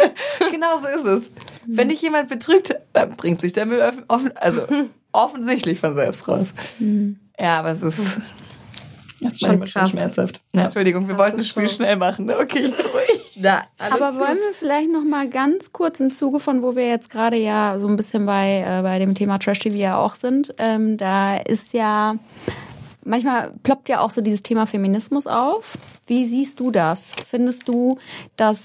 [0.51, 1.31] Genau so ist es.
[1.67, 4.63] Wenn dich jemand betrügt, dann bringt sich der Müll offen, also
[5.13, 6.55] offensichtlich von selbst raus.
[7.39, 7.99] Ja, aber es ist,
[9.21, 9.91] das ist Schon krass.
[9.91, 10.41] schmerzhaft.
[10.55, 12.27] Ja, Entschuldigung, wir wollten das Spiel schon- schnell machen.
[12.27, 12.37] ne?
[12.41, 13.21] Okay, sorry.
[13.37, 17.09] Da, Aber wollen wir vielleicht noch mal ganz kurz im Zuge von, wo wir jetzt
[17.11, 20.55] gerade ja so ein bisschen bei, äh, bei dem Thema Trash TV ja auch sind,
[20.59, 22.17] ähm, da ist ja
[23.05, 25.79] manchmal ploppt ja auch so dieses Thema Feminismus auf.
[26.07, 27.03] Wie siehst du das?
[27.29, 27.99] Findest du,
[28.37, 28.59] dass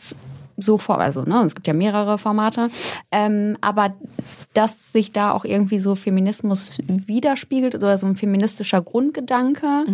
[0.58, 2.70] so vor, also ne, es gibt ja mehrere Formate,
[3.12, 3.96] ähm, aber
[4.54, 9.86] dass sich da auch irgendwie so Feminismus widerspiegelt oder so ein feministischer Grundgedanke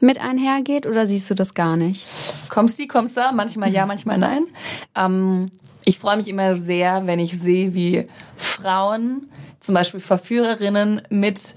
[0.00, 2.06] mit einhergeht oder siehst du das gar nicht?
[2.48, 4.46] Kommst die, kommst da, manchmal ja, manchmal nein.
[4.94, 5.50] Ähm,
[5.84, 11.54] ich freue mich immer sehr, wenn ich sehe, wie Frauen, zum Beispiel Verführerinnen, mit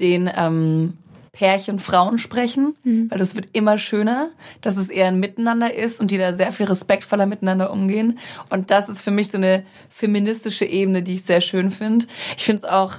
[0.00, 0.94] den ähm,
[1.38, 2.74] Pärchen Frauen sprechen,
[3.10, 6.50] weil das wird immer schöner, dass es eher ein Miteinander ist und die da sehr
[6.50, 8.18] viel respektvoller miteinander umgehen.
[8.50, 12.06] Und das ist für mich so eine feministische Ebene, die ich sehr schön finde.
[12.36, 12.94] Ich finde es auch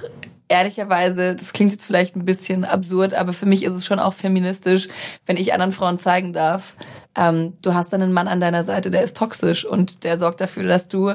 [0.48, 4.14] ehrlicherweise, das klingt jetzt vielleicht ein bisschen absurd, aber für mich ist es schon auch
[4.14, 4.88] feministisch,
[5.26, 6.76] wenn ich anderen Frauen zeigen darf,
[7.16, 10.40] ähm, du hast dann einen Mann an deiner Seite, der ist toxisch und der sorgt
[10.40, 11.12] dafür, dass du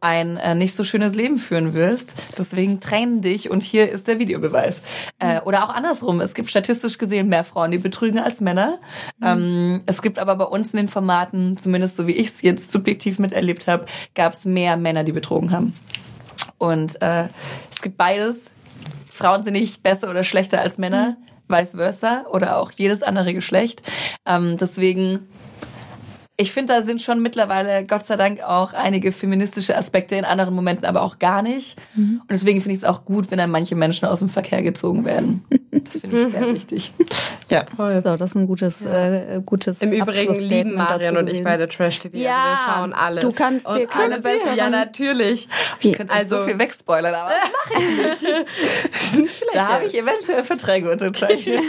[0.00, 2.14] ein äh, nicht so schönes Leben führen wirst.
[2.36, 4.82] Deswegen trenn dich und hier ist der Videobeweis.
[5.18, 6.20] Äh, oder auch andersrum.
[6.20, 8.78] Es gibt statistisch gesehen mehr Frauen, die betrügen als Männer.
[9.22, 12.70] Ähm, es gibt aber bei uns in den Formaten, zumindest so wie ich es jetzt
[12.70, 15.74] subjektiv miterlebt habe, gab es mehr Männer, die betrogen haben.
[16.58, 17.28] Und äh,
[17.70, 18.40] es gibt beides.
[19.08, 21.16] Frauen sind nicht besser oder schlechter als Männer,
[21.48, 23.82] vice versa, oder auch jedes andere Geschlecht.
[24.26, 25.28] Ähm, deswegen,
[26.40, 30.54] ich finde, da sind schon mittlerweile, Gott sei Dank, auch einige feministische Aspekte in anderen
[30.54, 31.76] Momenten, aber auch gar nicht.
[31.96, 35.04] Und deswegen finde ich es auch gut, wenn dann manche Menschen aus dem Verkehr gezogen
[35.04, 35.44] werden.
[35.70, 36.92] Das finde ich sehr wichtig.
[37.50, 37.64] Ja.
[37.76, 38.00] Voll.
[38.04, 42.16] So, das ist ein gutes, äh, gutes Im Übrigen lieben dazu und ich beide Trash-TV.
[42.16, 43.22] Ja, also wir schauen alles.
[43.22, 45.48] du kannst dir keine alles, besseren- Ja, natürlich.
[45.80, 49.36] Ich könnte also, Also- so viel wegspoilern, aber das mache ich nicht.
[49.54, 51.60] da habe ich eventuell Verträge unterzeichnet.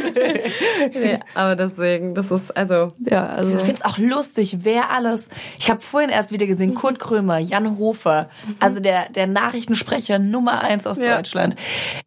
[0.93, 3.49] Nee, aber deswegen, das ist, also, Ja, also.
[3.57, 5.29] Ich finde es auch lustig, wer alles.
[5.59, 10.61] Ich habe vorhin erst wieder gesehen, Kurt Krömer, Jan Hofer, also der, der Nachrichtensprecher Nummer
[10.61, 11.15] eins aus Ja.
[11.17, 11.55] Deutschland.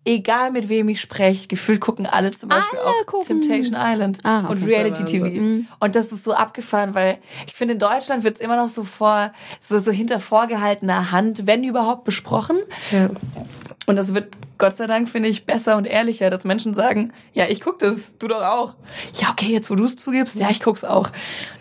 [0.05, 3.41] Egal mit wem ich spreche, gefühlt gucken alle zum Beispiel Alle auch gucken.
[3.41, 5.25] Temptation Island Ah, und Reality TV.
[5.25, 5.69] Wahnsinn.
[5.81, 8.85] Und das ist so abgefahren, weil ich finde, in Deutschland wird es immer noch so
[8.85, 12.57] vor, so, so hinter vorgehaltener Hand, wenn überhaupt, besprochen.
[12.91, 13.09] ja.
[13.87, 17.47] Und das wird Gott sei Dank, finde ich, besser und ehrlicher, dass Menschen sagen, ja,
[17.49, 18.75] ich guck das, du doch auch.
[19.15, 21.11] Ja, okay, jetzt wo du es zugibst, ja, ich guck's auch.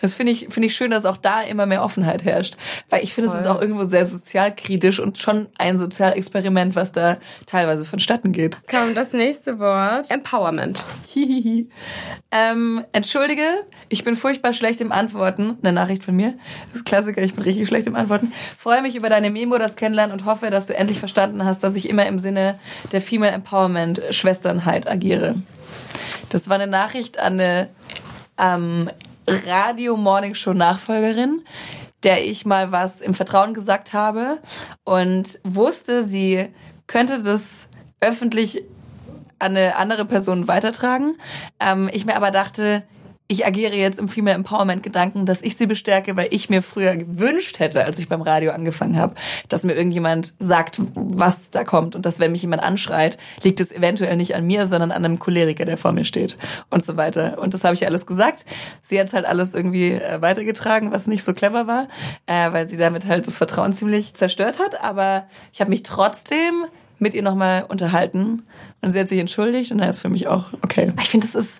[0.00, 2.56] Das finde ich, finde ich schön, dass auch da immer mehr Offenheit herrscht.
[2.90, 7.18] Weil ich finde, es ist auch irgendwo sehr sozialkritisch und schon ein Sozialexperiment, was da
[7.46, 8.56] teilweise vonstatten geht.
[8.70, 10.10] Komm, das nächste Wort.
[10.10, 10.84] Empowerment.
[11.06, 11.68] Hihihi.
[12.30, 13.44] ähm, entschuldige,
[13.88, 15.58] ich bin furchtbar schlecht im Antworten.
[15.62, 16.34] Eine Nachricht von mir.
[16.66, 18.32] Das ist Klassiker, ich bin richtig schlecht im Antworten.
[18.56, 21.74] Freue mich über deine Memo, das Kennenlernen und hoffe, dass du endlich verstanden hast, dass
[21.74, 22.58] ich immer im Sinne
[22.92, 25.36] der Female Empowerment Schwesternheit agiere.
[26.30, 27.68] Das war eine Nachricht an eine
[28.38, 28.90] ähm,
[29.26, 31.42] Radio Morning Show Nachfolgerin,
[32.02, 34.38] der ich mal was im Vertrauen gesagt habe
[34.84, 36.48] und wusste, sie
[36.86, 37.42] könnte das
[38.00, 38.62] öffentlich
[39.38, 41.16] an eine andere Person weitertragen.
[41.60, 42.84] Ähm, ich mir aber dachte,
[43.34, 46.96] ich agiere jetzt im Female Empowerment Gedanken, dass ich sie bestärke, weil ich mir früher
[46.96, 49.16] gewünscht hätte, als ich beim Radio angefangen habe,
[49.48, 53.72] dass mir irgendjemand sagt, was da kommt und dass wenn mich jemand anschreit, liegt es
[53.72, 56.36] eventuell nicht an mir, sondern an einem Choleriker, der vor mir steht
[56.70, 57.38] und so weiter.
[57.40, 58.46] Und das habe ich alles gesagt.
[58.82, 61.88] Sie hat halt alles irgendwie äh, weitergetragen, was nicht so clever war,
[62.26, 64.80] äh, weil sie damit halt das Vertrauen ziemlich zerstört hat.
[64.80, 66.66] Aber ich habe mich trotzdem
[67.00, 68.44] mit ihr nochmal unterhalten
[68.80, 70.92] und sie hat sich entschuldigt und dann ist für mich auch okay.
[71.00, 71.50] Ich finde, es ist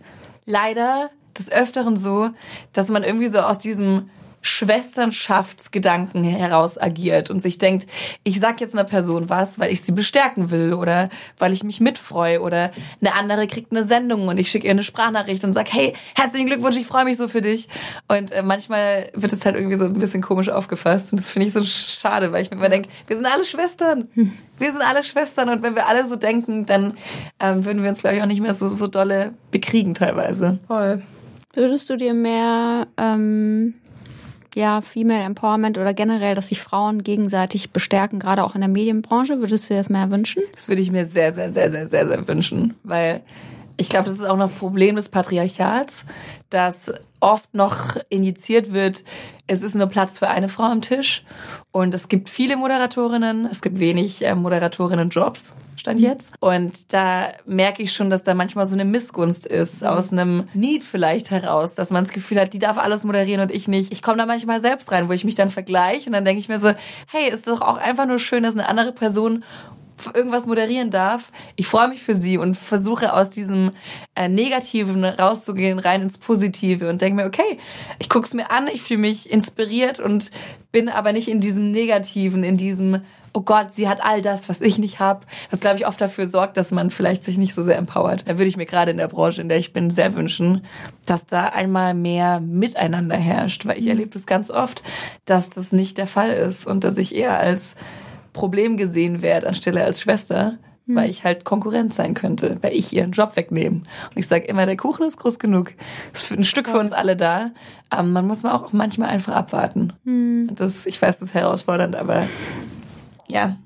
[0.47, 2.31] leider des Öfteren so,
[2.73, 4.11] dass man irgendwie so aus diesem
[4.45, 7.87] Schwesternschaftsgedanken heraus agiert und sich denkt,
[8.25, 11.81] ich sag jetzt einer Person was, weil ich sie bestärken will oder weil ich mich
[11.81, 12.71] mitfreue oder
[13.01, 16.47] eine andere kriegt eine Sendung und ich schicke ihr eine Sprachnachricht und sag, hey, herzlichen
[16.47, 17.69] Glückwunsch, ich freue mich so für dich.
[18.07, 21.49] Und äh, manchmal wird es halt irgendwie so ein bisschen komisch aufgefasst und das finde
[21.49, 24.09] ich so schade, weil ich mir immer denke, wir sind alle Schwestern.
[24.59, 26.99] Wir sind alle Schwestern und wenn wir alle so denken, dann
[27.41, 30.59] ähm, würden wir uns, glaube ich, auch nicht mehr so, so dolle bekriegen teilweise.
[30.69, 31.03] Voll.
[31.55, 33.75] Würdest du dir mehr, ähm,
[34.55, 39.41] ja, Female Empowerment oder generell, dass sich Frauen gegenseitig bestärken, gerade auch in der Medienbranche,
[39.41, 40.43] würdest du dir das mehr wünschen?
[40.53, 43.23] Das würde ich mir sehr, sehr, sehr, sehr, sehr, sehr wünschen, weil
[43.77, 46.05] ich glaube, das ist auch noch ein Problem des Patriarchats,
[46.51, 46.77] dass
[47.25, 49.03] oft noch injiziert wird,
[49.47, 51.25] es ist nur Platz für eine Frau am Tisch
[51.73, 55.55] und es gibt viele Moderatorinnen, es gibt wenig äh, Moderatorinnen-Jobs.
[55.77, 56.33] Stand jetzt.
[56.39, 60.85] Und da merke ich schon, dass da manchmal so eine Missgunst ist, aus einem Need
[60.85, 63.93] vielleicht heraus, dass man das Gefühl hat, die darf alles moderieren und ich nicht.
[63.93, 66.49] Ich komme da manchmal selbst rein, wo ich mich dann vergleiche und dann denke ich
[66.49, 66.73] mir so,
[67.09, 69.45] hey, ist doch auch einfach nur schön, dass eine andere Person
[70.15, 71.33] irgendwas moderieren darf.
[71.57, 73.73] Ich freue mich für sie und versuche aus diesem
[74.15, 77.59] äh, Negativen rauszugehen, rein ins Positive und denke mir, okay,
[77.99, 80.31] ich gucke es mir an, ich fühle mich inspiriert und
[80.73, 83.03] bin aber nicht in diesem Negativen, in diesem,
[83.33, 85.27] oh Gott, sie hat all das, was ich nicht habe.
[85.51, 88.29] Das, glaube ich, oft dafür sorgt, dass man vielleicht sich nicht so sehr empowert.
[88.29, 90.65] Da würde ich mir gerade in der Branche, in der ich bin, sehr wünschen,
[91.07, 94.83] dass da einmal mehr Miteinander herrscht, weil ich erlebe das ganz oft,
[95.25, 97.77] dass das nicht der Fall ist und dass ich eher als
[98.35, 103.13] Problem gesehen werde, anstelle als Schwester, weil ich halt Konkurrent sein könnte, weil ich ihren
[103.13, 103.77] Job wegnehme.
[103.77, 105.73] Und ich sage immer, der Kuchen ist groß genug.
[106.13, 107.53] Es ist ein Stück für uns alle da.
[107.89, 109.95] Aber man muss man auch manchmal einfach abwarten.
[110.51, 112.27] Und das, ich weiß, das ist herausfordernd, aber
[113.29, 113.57] ja.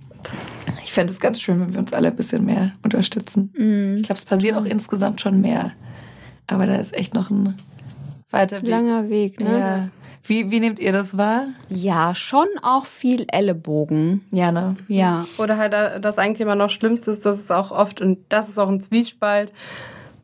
[0.84, 3.52] Ich fände es ganz schön, wenn wir uns alle ein bisschen mehr unterstützen.
[3.96, 5.72] Ich glaube, es passiert auch insgesamt schon mehr.
[6.46, 7.56] Aber da ist echt noch ein
[8.30, 8.68] weiter Weg.
[8.68, 9.58] Langer Weg, ne?
[9.58, 9.88] Ja.
[10.24, 11.46] Wie, wie nehmt ihr das wahr?
[11.68, 14.24] Ja, schon auch viel Ellenbogen.
[14.30, 14.76] Jana.
[14.88, 15.26] Ja.
[15.38, 18.48] Oder halt äh, das eigentlich immer noch Schlimmste ist, dass es auch oft, und das
[18.48, 19.52] ist auch ein Zwiespalt,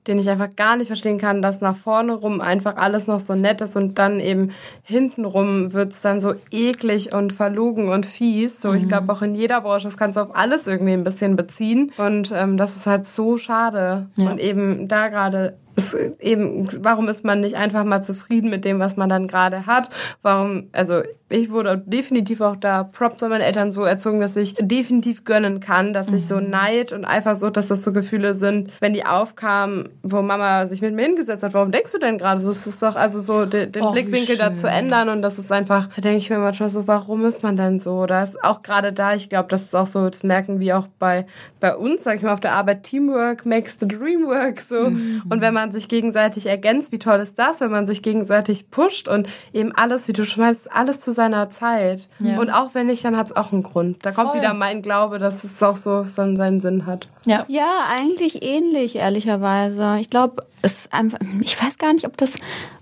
[0.06, 3.34] den ich einfach gar nicht verstehen kann, dass nach vorne rum einfach alles noch so
[3.34, 4.50] nett ist und dann eben
[4.82, 8.60] hinten rum wird's dann so eklig und verlogen und fies.
[8.60, 11.36] So, ich glaube auch in jeder Branche, das kannst du auf alles irgendwie ein bisschen
[11.36, 11.90] beziehen.
[11.96, 14.10] Und ähm, das ist halt so schade.
[14.16, 14.30] Ja.
[14.30, 18.78] Und eben da gerade ist eben, warum ist man nicht einfach mal zufrieden mit dem,
[18.78, 19.90] was man dann gerade hat?
[20.22, 24.54] Warum, also ich wurde definitiv auch da Props an meine Eltern so erzogen, dass ich
[24.60, 28.92] definitiv gönnen kann, dass ich so Neid und Eifersucht, dass das so Gefühle sind, wenn
[28.92, 32.50] die aufkamen, wo Mama sich mit mir hingesetzt hat, warum denkst du denn gerade so?
[32.50, 35.50] Es ist doch also so den, den Oh, Blickwinkel da zu ändern und das ist
[35.50, 38.06] einfach, da denke ich mir manchmal so, warum ist man denn so?
[38.06, 40.86] Da ist auch gerade da, ich glaube, das ist auch so, das merken wir auch
[40.98, 41.26] bei,
[41.58, 44.76] bei uns, sag ich mal, auf der Arbeit, Teamwork makes the dream work, so.
[44.84, 48.70] Und wenn man man sich gegenseitig ergänzt, wie toll ist das, wenn man sich gegenseitig
[48.70, 52.08] pusht und eben alles, wie du schmeißt, alles zu seiner Zeit.
[52.18, 52.38] Ja.
[52.38, 54.04] Und auch wenn nicht, dann hat es auch einen Grund.
[54.04, 54.40] Da kommt Voll.
[54.40, 57.08] wieder mein Glaube, dass es auch so dann seinen Sinn hat.
[57.24, 57.46] Ja.
[57.48, 59.96] Ja, eigentlich ähnlich, ehrlicherweise.
[60.00, 62.32] Ich glaube, es ist einfach, ich weiß gar nicht, ob das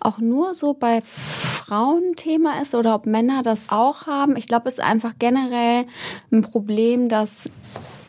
[0.01, 4.37] auch nur so bei Frauen Thema ist oder ob Männer das auch haben.
[4.37, 5.87] Ich glaube, es ist einfach generell
[6.33, 7.49] ein Problem, dass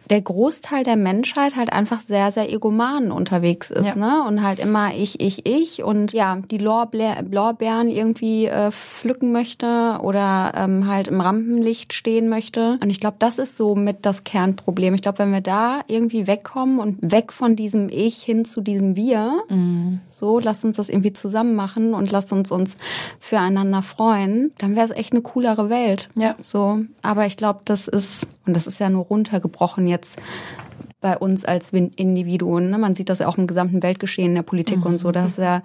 [0.10, 3.96] der Großteil der Menschheit halt einfach sehr, sehr egoman unterwegs ist, Ja.
[3.96, 4.24] ne?
[4.28, 10.00] Und halt immer ich, ich, ich und ja, die Lorbeer, Lorbeeren irgendwie äh, pflücken möchte
[10.02, 12.78] oder ähm, halt im Rampenlicht stehen möchte.
[12.82, 14.94] Und ich glaube, das ist so mit das Kernproblem.
[14.94, 18.96] Ich glaube, wenn wir da irgendwie wegkommen und weg von diesem Ich hin zu diesem
[18.96, 19.40] Wir,
[20.12, 22.76] so, lasst uns das irgendwie zusammen machen und lasst uns uns
[23.20, 26.10] füreinander freuen, dann wäre es echt eine coolere Welt.
[26.16, 26.36] Ja.
[26.44, 30.22] So, aber ich glaube, das ist, und das ist ja nur runtergebrochen jetzt
[31.02, 32.70] bei uns als Individuen.
[32.70, 32.78] Ne?
[32.78, 35.12] Man sieht das ja auch im gesamten Weltgeschehen in der Politik und so.
[35.12, 35.62] Das ist ja,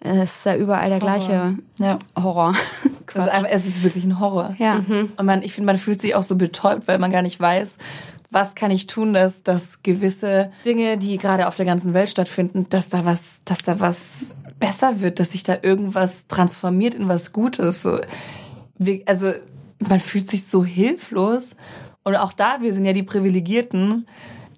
[0.00, 1.98] ist ja überall der gleiche Ja.
[2.16, 2.54] Horror.
[3.14, 4.56] Ist einfach, es ist wirklich ein Horror.
[4.58, 4.74] Ja.
[5.16, 7.76] Und man, ich finde, man fühlt sich auch so betäubt, weil man gar nicht weiß,
[8.30, 12.66] was kann ich tun, dass, dass gewisse Dinge, die gerade auf der ganzen Welt stattfinden,
[12.68, 17.32] dass da was, dass da was besser wird, dass sich da irgendwas transformiert in was
[17.32, 17.80] Gutes.
[17.80, 18.00] So,
[18.76, 19.32] wir, also
[19.78, 21.56] man fühlt sich so hilflos.
[22.06, 24.06] Und auch da, wir sind ja die Privilegierten,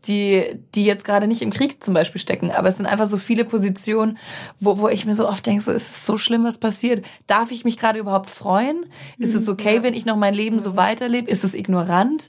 [0.04, 2.50] die, die jetzt gerade nicht im Krieg zum Beispiel stecken.
[2.50, 4.18] Aber es sind einfach so viele Positionen,
[4.60, 7.06] wo, wo ich mir so oft denke, so ist es so schlimm, was passiert.
[7.26, 8.84] Darf ich mich gerade überhaupt freuen?
[9.16, 11.30] Ist es okay, wenn ich noch mein Leben so weiterlebe?
[11.30, 12.28] Ist es ignorant?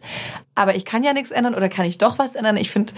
[0.55, 2.55] Aber ich kann ja nichts ändern oder kann ich doch was ändern?
[2.55, 2.93] Ich finde,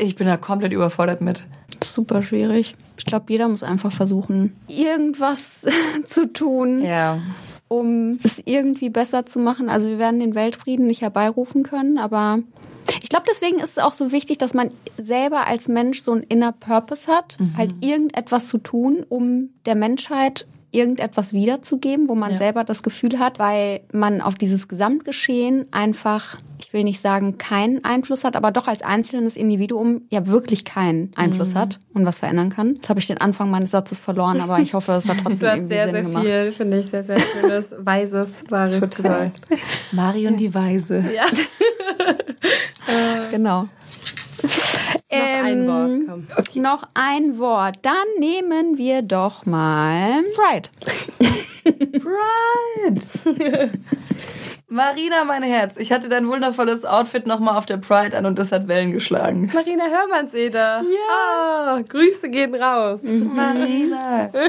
[0.00, 1.44] ich bin da komplett überfordert mit.
[1.84, 2.74] Super schwierig.
[2.98, 5.66] Ich glaube, jeder muss einfach versuchen, irgendwas
[6.04, 6.84] zu tun.
[6.84, 7.20] Ja.
[7.72, 9.68] Um es irgendwie besser zu machen.
[9.70, 12.38] Also wir werden den Weltfrieden nicht herbeirufen können, aber
[13.02, 16.22] ich glaube, deswegen ist es auch so wichtig, dass man selber als Mensch so einen
[16.24, 22.38] Inner Purpose hat, halt irgendetwas zu tun, um der Menschheit irgendetwas wiederzugeben, wo man Ja.
[22.38, 26.36] selber das Gefühl hat, weil man auf dieses Gesamtgeschehen einfach,
[26.72, 31.12] ich will nicht sagen, keinen Einfluss hat, aber doch als einzelnes Individuum ja wirklich keinen
[31.16, 32.76] Einfluss hat und was verändern kann.
[32.76, 35.50] Jetzt habe ich den Anfang meines Satzes verloren, aber ich hoffe, es hat trotzdem Du
[35.50, 36.24] hast sehr, Sinn sehr gemacht.
[36.24, 39.32] viel, finde ich, sehr, sehr schönes, weises, wahres Total.
[39.32, 39.62] gesagt.
[39.92, 41.04] Marion die Weise.
[41.14, 41.24] Ja.
[43.30, 43.62] Genau.
[43.62, 43.68] Noch
[45.10, 46.62] ein Ähm, Wort, komm.
[46.62, 47.76] Noch ein Wort.
[47.82, 50.68] Dann nehmen wir doch mal Pride.
[52.00, 53.70] Pride.
[54.72, 58.52] Marina, mein Herz, ich hatte dein wundervolles Outfit nochmal auf der Pride an und das
[58.52, 59.50] hat Wellen geschlagen.
[59.52, 60.80] Marina Hörmannseder.
[60.80, 61.74] Ja.
[61.76, 63.02] Ah, Grüße gehen raus.
[63.02, 64.30] Marina.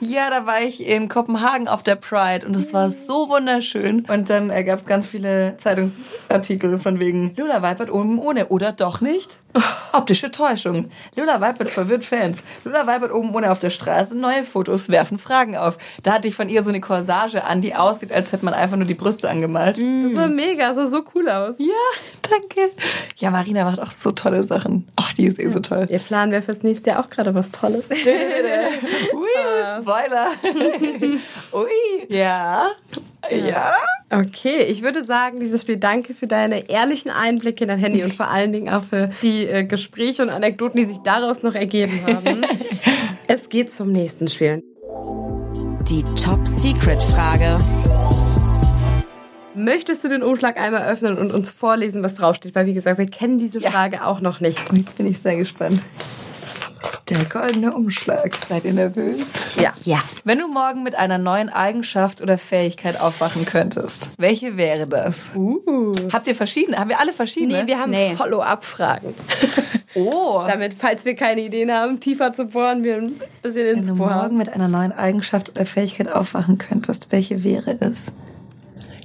[0.00, 4.04] Ja, da war ich in Kopenhagen auf der Pride und es war so wunderschön.
[4.08, 8.72] Und dann äh, gab es ganz viele Zeitungsartikel von wegen Lula Weipert oben ohne oder
[8.72, 9.40] doch nicht.
[9.92, 10.90] Optische Täuschung.
[11.16, 12.42] Lula Weipert verwirrt Fans.
[12.64, 14.16] Lula Weipert oben ohne auf der Straße.
[14.16, 15.78] Neue Fotos werfen Fragen auf.
[16.02, 18.76] Da hatte ich von ihr so eine Corsage an, die aussieht, als hätte man einfach
[18.76, 20.12] nur die Brüste angemalt.
[20.12, 21.56] Das war mega, sah so cool aus.
[21.58, 21.66] Ja,
[22.22, 22.72] danke.
[23.16, 24.88] Ja, Marina macht auch so tolle Sachen.
[24.96, 25.86] Ach, die ist eh so toll.
[25.88, 27.90] Ihr planen wir fürs nächste Jahr auch gerade was Tolles.
[27.90, 28.00] Ui,
[29.80, 30.30] Spoiler.
[31.52, 32.66] Ui, ja.
[33.30, 33.74] Ja.
[34.10, 38.14] Okay, ich würde sagen, dieses Spiel danke für deine ehrlichen Einblicke in dein Handy und
[38.14, 42.00] vor allen Dingen auch für die äh, Gespräche und Anekdoten, die sich daraus noch ergeben
[42.06, 42.44] haben.
[43.26, 44.62] es geht zum nächsten Spiel.
[45.88, 47.58] Die Top-Secret-Frage.
[49.56, 52.54] Möchtest du den Umschlag einmal öffnen und uns vorlesen, was draufsteht?
[52.54, 53.70] Weil, wie gesagt, wir kennen diese Ja.
[53.70, 54.58] Frage auch noch nicht.
[54.72, 55.80] Jetzt bin ich sehr gespannt.
[57.08, 58.32] Der goldene Umschlag.
[58.48, 59.22] Seid ihr nervös?
[59.60, 59.72] Ja.
[59.84, 60.02] Ja.
[60.24, 65.24] Wenn du morgen mit einer neuen Eigenschaft oder Fähigkeit aufwachen könntest, welche wäre das?
[65.34, 65.92] Uh.
[66.12, 66.78] Habt ihr verschiedene?
[66.78, 67.62] Haben wir alle verschiedene?
[67.62, 68.14] Nee, wir haben Nee.
[68.16, 69.14] Follow-up-Fragen.
[69.94, 70.42] oh.
[70.46, 73.94] Damit, falls wir keine Ideen haben, tiefer zu bohren, wir ein bisschen Wenn ins du
[73.96, 74.36] Bohr morgen haben.
[74.36, 78.06] mit einer neuen Eigenschaft oder Fähigkeit aufwachen könntest, welche wäre es?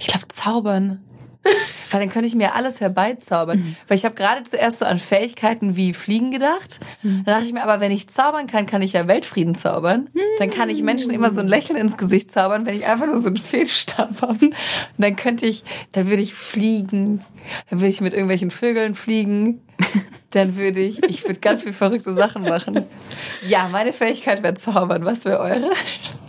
[0.01, 1.03] Ich glaube, zaubern.
[1.91, 3.75] Weil dann könnte ich mir alles herbeizaubern.
[3.87, 6.79] Weil ich habe gerade zuerst so an Fähigkeiten wie Fliegen gedacht.
[7.03, 10.09] Dann dachte ich mir, aber wenn ich zaubern kann, kann ich ja Weltfrieden zaubern.
[10.39, 13.21] Dann kann ich Menschen immer so ein Lächeln ins Gesicht zaubern, wenn ich einfach nur
[13.21, 14.31] so einen Fehlstab habe.
[14.45, 14.55] Und
[14.97, 17.23] dann könnte ich, dann würde ich fliegen.
[17.69, 19.61] Dann würde ich mit irgendwelchen Vögeln fliegen.
[20.29, 22.85] Dann würde ich, ich würde ganz viel verrückte Sachen machen.
[23.47, 25.03] Ja, meine Fähigkeit wäre zaubern.
[25.03, 25.71] Was wäre eure?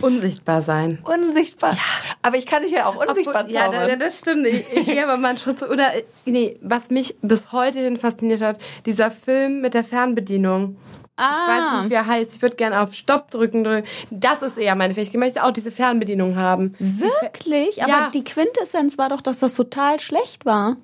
[0.01, 0.99] Unsichtbar sein.
[1.03, 1.77] Unsichtbar.
[2.23, 3.87] Aber ich kann dich ja auch unsichtbar Obwohl- ja, zaubern.
[3.89, 4.47] da- das stimmt.
[4.47, 5.73] Ich, ich gehe aber mal einen Schritt zu.
[5.73, 10.77] Oder, äh, nee, was mich bis heute hin fasziniert hat, dieser Film mit der Fernbedienung.
[11.15, 11.77] Jetzt weiß ich Ah.
[11.81, 12.35] nicht, wie er heißt.
[12.35, 13.63] Ich würde gerne auf Stopp drücken.
[13.63, 13.87] drücken.
[14.09, 15.13] Das ist eher meine Fähigkeit.
[15.13, 16.73] Ich möchte auch diese Fernbedienung haben.
[16.79, 17.83] Wirklich?
[17.83, 18.09] Aber Ja.
[18.11, 20.75] die Quintessenz war doch, dass das total schlecht war.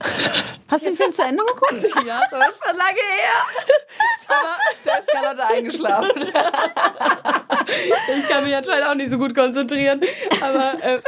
[0.69, 1.83] Hast du den Film zu Ende geguckt?
[2.05, 3.41] Ja, das war schon lange her.
[4.27, 6.31] Aber da ist Carlotta eingeschlafen.
[8.17, 10.01] Ich kann mich anscheinend auch nicht so gut konzentrieren.
[10.41, 10.99] Aber, äh,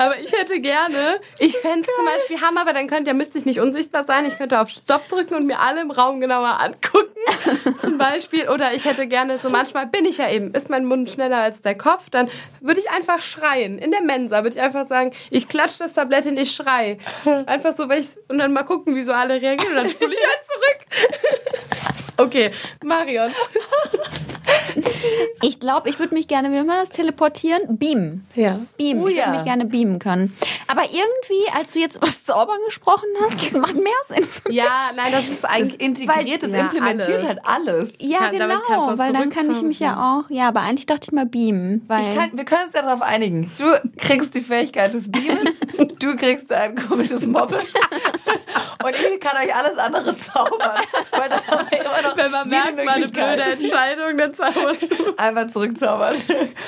[0.00, 3.36] aber ich hätte gerne, ich fände es zum Beispiel Hammer, weil dann könnte, ja, müsste
[3.36, 4.24] ich nicht unsichtbar sein.
[4.24, 7.10] Ich könnte auf Stopp drücken und mir alle im Raum genauer angucken.
[7.82, 8.48] Zum Beispiel.
[8.48, 11.60] Oder ich hätte gerne, so manchmal bin ich ja eben, ist mein Mund schneller als
[11.60, 12.30] der Kopf, dann
[12.60, 13.78] würde ich einfach schreien.
[13.78, 16.96] In der Mensa würde ich einfach sagen, ich klatsche das Tablett und ich schrei.
[17.44, 20.14] Einfach so, weil ich, und dann mal gucken, wie so alle reagieren und dann spule
[20.14, 21.90] ich halt zurück.
[22.20, 22.50] Okay,
[22.84, 23.32] Marion.
[25.42, 27.78] Ich glaube, ich würde mich gerne, wie man das, teleportieren?
[27.78, 28.26] Beamen.
[28.34, 28.58] Ja.
[28.76, 29.02] Beamen.
[29.02, 29.30] Oh ich würde ja.
[29.30, 30.36] mich gerne beamen können.
[30.66, 34.56] Aber irgendwie, als du jetzt über Zaubern gesprochen hast, das macht mehr Sinn für mich.
[34.56, 35.80] Ja, nein, das ist Das eigentlich.
[35.80, 37.26] integriert, das ja, implementiert alles.
[37.26, 37.94] halt alles.
[38.00, 41.12] Ja, Ja, genau, weil dann kann ich mich ja auch, ja, aber eigentlich dachte ich
[41.12, 43.50] mal beamen, weil Ich kann, wir können uns ja darauf einigen.
[43.58, 43.64] Du
[43.96, 45.56] kriegst die Fähigkeit des Beamens,
[45.98, 47.64] du kriegst ein komisches Moped
[48.84, 50.80] und ich kann euch alles andere zaubern.
[51.10, 53.36] Weil dann haben wir immer noch Wenn man merkt, meine Möglichkeit.
[53.36, 55.14] blöde Entscheidung, dann zauberst du.
[55.16, 56.16] Einfach zurückzaubern.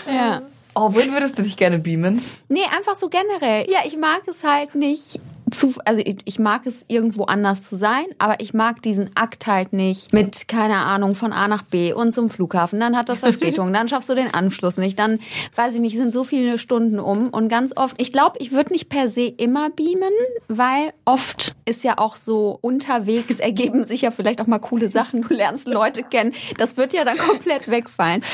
[0.06, 0.42] ja.
[0.74, 2.24] Oh, wohin würdest du dich gerne beamen?
[2.48, 3.70] Nee, einfach so generell.
[3.70, 5.20] Ja, ich mag es halt nicht
[5.58, 9.46] zu, also ich, ich mag es irgendwo anders zu sein, aber ich mag diesen Akt
[9.46, 12.80] halt nicht mit, keine Ahnung, von A nach B und zum Flughafen.
[12.80, 15.20] Dann hat das Verspätung, dann schaffst du den Anschluss nicht, dann,
[15.54, 18.72] weiß ich nicht, sind so viele Stunden um und ganz oft, ich glaube, ich würde
[18.72, 20.12] nicht per se immer beamen,
[20.48, 25.22] weil oft ist ja auch so unterwegs ergeben sich ja vielleicht auch mal coole Sachen,
[25.22, 28.24] du lernst Leute kennen, das wird ja dann komplett wegfallen.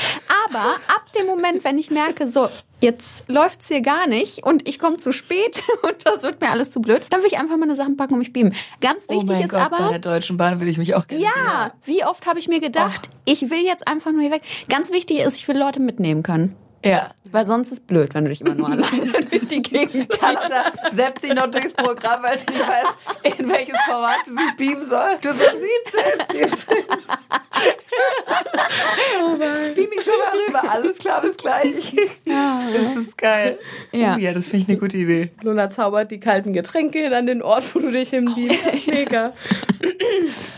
[0.47, 2.49] Aber ab dem Moment, wenn ich merke, so,
[2.81, 6.71] jetzt läuft's hier gar nicht und ich komme zu spät und das wird mir alles
[6.71, 8.55] zu blöd, dann will ich einfach meine Sachen packen und mich beamen.
[8.81, 11.07] Ganz Oh wichtig mein ist Gott, bei aber, der Deutschen Bahn würde ich mich auch
[11.07, 14.43] gerne ja, wie oft habe ich mir gedacht, ich will jetzt einfach nur hier weg.
[14.69, 16.55] Ganz wichtig ist, ich will Leute mitnehmen können.
[16.83, 17.11] Ja.
[17.31, 21.21] Weil sonst ist blöd, wenn du dich immer nur alleine durch die Gegend Carlotta seppt
[21.21, 25.17] sich noch durchs Programm, weil sie nicht weiß, in welches Format sie sich beamen soll.
[25.21, 25.43] Du so
[26.31, 26.85] 17, 17.
[29.75, 30.71] Beam mich schon mal rüber.
[30.71, 31.95] Alles klar, bis gleich.
[32.25, 33.59] Das ist geil.
[33.91, 34.15] Ja.
[34.15, 35.31] Oh, ja, das finde ich eine gute Idee.
[35.43, 38.87] Luna zaubert die kalten Getränke hin an den Ort, wo du dich hinbeamst.
[38.87, 39.33] Mega.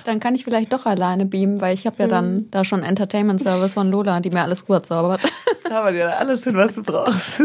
[0.06, 3.42] Dann kann ich vielleicht doch alleine beamen, weil ich habe ja dann da schon Entertainment
[3.42, 5.22] Service von Lola, die mir alles rüberzaubert.
[5.64, 7.42] Zauber dir da alles hin, was du brauchst.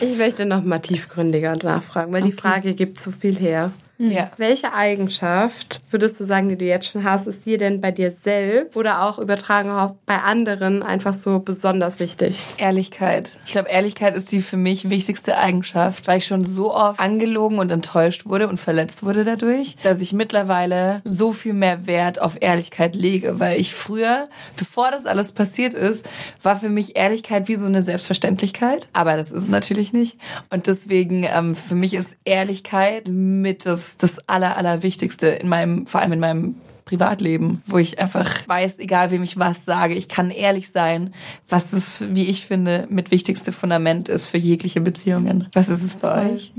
[0.00, 3.70] Ich möchte noch mal tiefgründiger nachfragen, weil die Frage gibt zu viel her.
[3.98, 4.30] Ja.
[4.36, 8.10] Welche Eigenschaft würdest du sagen, die du jetzt schon hast, ist dir denn bei dir
[8.10, 12.42] selbst oder auch übertragen auf bei anderen einfach so besonders wichtig?
[12.58, 13.36] Ehrlichkeit.
[13.46, 17.58] Ich glaube, Ehrlichkeit ist die für mich wichtigste Eigenschaft, weil ich schon so oft angelogen
[17.58, 22.36] und enttäuscht wurde und verletzt wurde dadurch, dass ich mittlerweile so viel mehr Wert auf
[22.40, 26.08] Ehrlichkeit lege, weil ich früher, bevor das alles passiert ist,
[26.42, 30.18] war für mich Ehrlichkeit wie so eine Selbstverständlichkeit, aber das ist es natürlich nicht
[30.50, 36.00] und deswegen ähm, für mich ist Ehrlichkeit mit das das aller allerwichtigste in meinem vor
[36.00, 36.54] allem in meinem
[36.84, 41.14] Privatleben, wo ich einfach weiß, egal wem ich was sage, ich kann ehrlich sein,
[41.48, 45.48] was das, wie ich finde, mit wichtigste Fundament ist für jegliche Beziehungen.
[45.54, 46.52] Was ist es bei euch?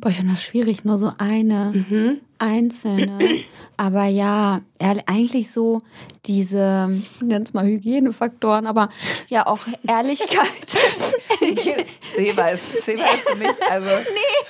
[0.00, 3.18] Boah, ich finde das schwierig, nur so eine einzelne.
[3.80, 4.60] Aber ja,
[5.06, 5.82] eigentlich so
[6.26, 8.90] diese, ich nenne es mal Hygienefaktoren, aber
[9.28, 10.48] ja auch Ehrlichkeit.
[12.14, 13.88] Zeba ist, Zeba ist für mich, also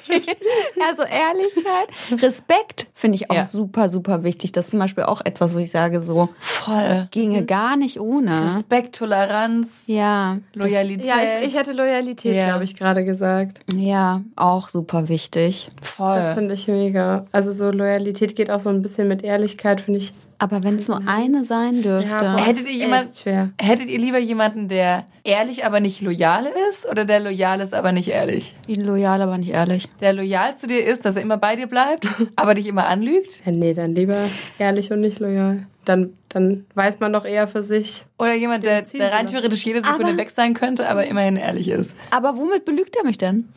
[0.89, 3.45] also Ehrlichkeit, Respekt finde ich auch Ja.
[3.45, 4.53] super, super wichtig.
[4.53, 7.09] Das ist zum Beispiel auch etwas, wo ich sage, so voll.
[7.11, 8.57] ginge gar nicht ohne.
[8.57, 11.05] Respekt, Toleranz, Ja, Loyalität.
[11.07, 12.47] Ja, ich, ich hätte Loyalität, Ja.
[12.47, 13.61] glaube ich, gerade gesagt.
[13.75, 15.69] ja, auch super wichtig.
[15.83, 16.15] voll.
[16.17, 17.25] Das finde ich mega.
[17.33, 20.13] Also so Loyalität geht auch so ein bisschen mit Ehrlichkeit, finde ich.
[20.41, 22.09] Aber wenn es nur eine sein dürfte.
[22.11, 23.51] Ja, boah, Hättet ist ihr jemand- schwer.
[23.61, 27.91] Hättet ihr lieber jemanden, der ehrlich, aber nicht loyal ist, oder der loyal ist, aber
[27.91, 28.55] nicht ehrlich?
[28.69, 29.89] ihn loyal, aber nicht ehrlich.
[30.01, 33.45] Der loyal zu dir ist, dass er immer bei dir bleibt, aber dich immer anlügt?
[33.45, 34.17] Ja, nee, dann lieber
[34.61, 35.67] ehrlich und nicht loyal.
[35.85, 38.05] Dann, dann weiß man doch eher für sich.
[38.19, 41.67] Oder jemand, der, der rein theoretisch jede Sekunde Aber- weg sein könnte, aber immerhin ehrlich
[41.69, 41.97] ist?
[42.11, 43.49] Aber womit belügt er mich denn?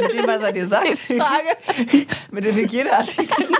[0.00, 0.88] Mit dem, was er dir sagt.
[0.98, 2.06] Frage.
[2.32, 3.48] Mit den Hygieneartikeln.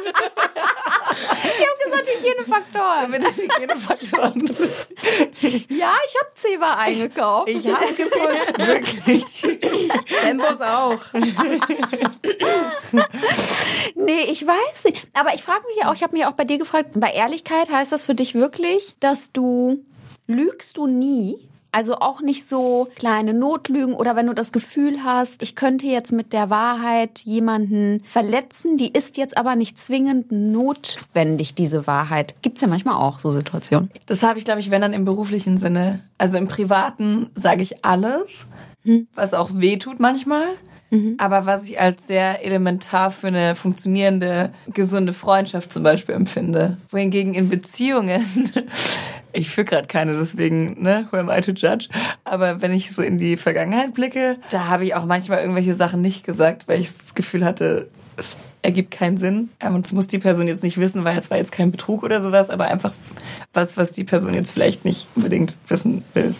[1.14, 3.10] Ich habe gesagt Hygienefaktoren.
[3.10, 4.56] Mit den Hygienefaktoren.
[5.68, 7.48] Ja, ich habe Zewa eingekauft.
[7.48, 9.24] Ich habe gefunden, wirklich.
[10.06, 11.00] Tempos auch.
[13.94, 15.06] Nee, ich weiß nicht.
[15.14, 17.70] Aber ich frage mich ja auch, ich habe mich auch bei dir gefragt, bei Ehrlichkeit
[17.70, 19.84] heißt das für dich wirklich, dass du
[20.26, 21.48] lügst du nie?
[21.75, 26.12] Also auch nicht so kleine Notlügen oder wenn du das Gefühl hast, ich könnte jetzt
[26.12, 32.37] mit der Wahrheit jemanden verletzen, die ist jetzt aber nicht zwingend notwendig, diese Wahrheit.
[32.43, 33.91] Gibt's ja manchmal auch so Situationen.
[34.07, 35.99] Das habe ich, glaube ich, wenn dann im beruflichen Sinne.
[36.16, 38.47] Also im Privaten sage ich alles,
[39.16, 40.47] was auch weh tut manchmal.
[41.18, 46.77] Aber was ich als sehr elementar für eine funktionierende, gesunde Freundschaft zum Beispiel empfinde.
[46.91, 48.25] Wohingegen in Beziehungen,
[49.35, 51.89] ich führe gerade keine, deswegen, ne, who am I to judge?
[52.24, 56.01] Aber wenn ich so in die Vergangenheit blicke, da habe ich auch manchmal irgendwelche Sachen
[56.01, 59.50] nicht gesagt, weil ich das Gefühl hatte, es ergibt keinen Sinn.
[59.60, 62.02] Ähm, Und das muss die Person jetzt nicht wissen, weil es war jetzt kein Betrug
[62.02, 62.92] oder sowas, aber einfach
[63.52, 66.34] was, was die Person jetzt vielleicht nicht unbedingt wissen will.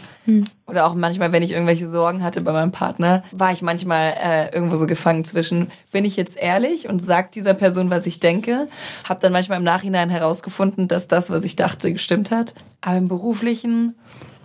[0.67, 4.55] Oder auch manchmal, wenn ich irgendwelche Sorgen hatte bei meinem Partner, war ich manchmal äh,
[4.55, 8.67] irgendwo so gefangen zwischen, bin ich jetzt ehrlich und sag dieser Person, was ich denke,
[9.07, 12.55] habe dann manchmal im Nachhinein herausgefunden, dass das, was ich dachte, gestimmt hat.
[12.81, 13.97] Aber im beruflichen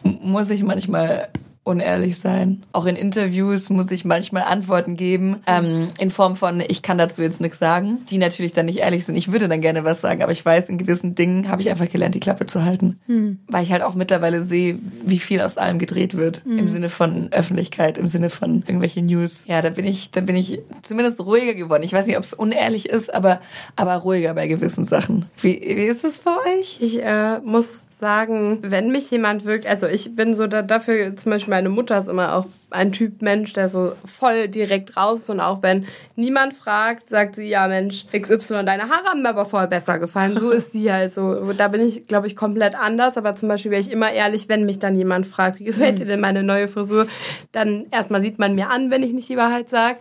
[0.03, 1.29] muss ich manchmal
[1.69, 2.63] unehrlich sein.
[2.73, 7.21] Auch in Interviews muss ich manchmal Antworten geben, ähm, in Form von, ich kann dazu
[7.21, 9.15] jetzt nichts sagen, die natürlich dann nicht ehrlich sind.
[9.15, 11.89] Ich würde dann gerne was sagen, aber ich weiß, in gewissen Dingen habe ich einfach
[11.89, 12.99] gelernt, die Klappe zu halten.
[13.47, 16.41] Weil ich halt auch mittlerweile sehe, wie viel aus allem gedreht wird.
[16.45, 19.45] Im Sinne von Öffentlichkeit, im Sinne von irgendwelche News.
[19.47, 21.83] Ja, da bin ich, da bin ich zumindest ruhiger geworden.
[21.83, 23.39] Ich weiß nicht, ob es unehrlich ist, aber,
[23.75, 25.27] aber ruhiger bei gewissen Sachen.
[25.41, 26.79] Wie, wie ist es bei euch?
[26.81, 31.31] Ich äh, muss sagen, wenn mich jemand wirkt, also ich bin so da, dafür, zum
[31.31, 35.29] Beispiel meine Mutter ist immer auch ein Typ Mensch, der so voll direkt raus ist
[35.29, 35.85] und auch wenn
[36.15, 40.37] niemand fragt, sagt sie, ja Mensch, XY, deine Haare haben mir aber vorher besser gefallen.
[40.37, 41.51] So ist sie halt so.
[41.53, 44.65] Da bin ich, glaube ich, komplett anders, aber zum Beispiel wäre ich immer ehrlich, wenn
[44.65, 47.07] mich dann jemand fragt, wie gefällt dir denn meine neue Frisur,
[47.51, 49.97] dann erstmal sieht man mir an, wenn ich nicht die Wahrheit sage.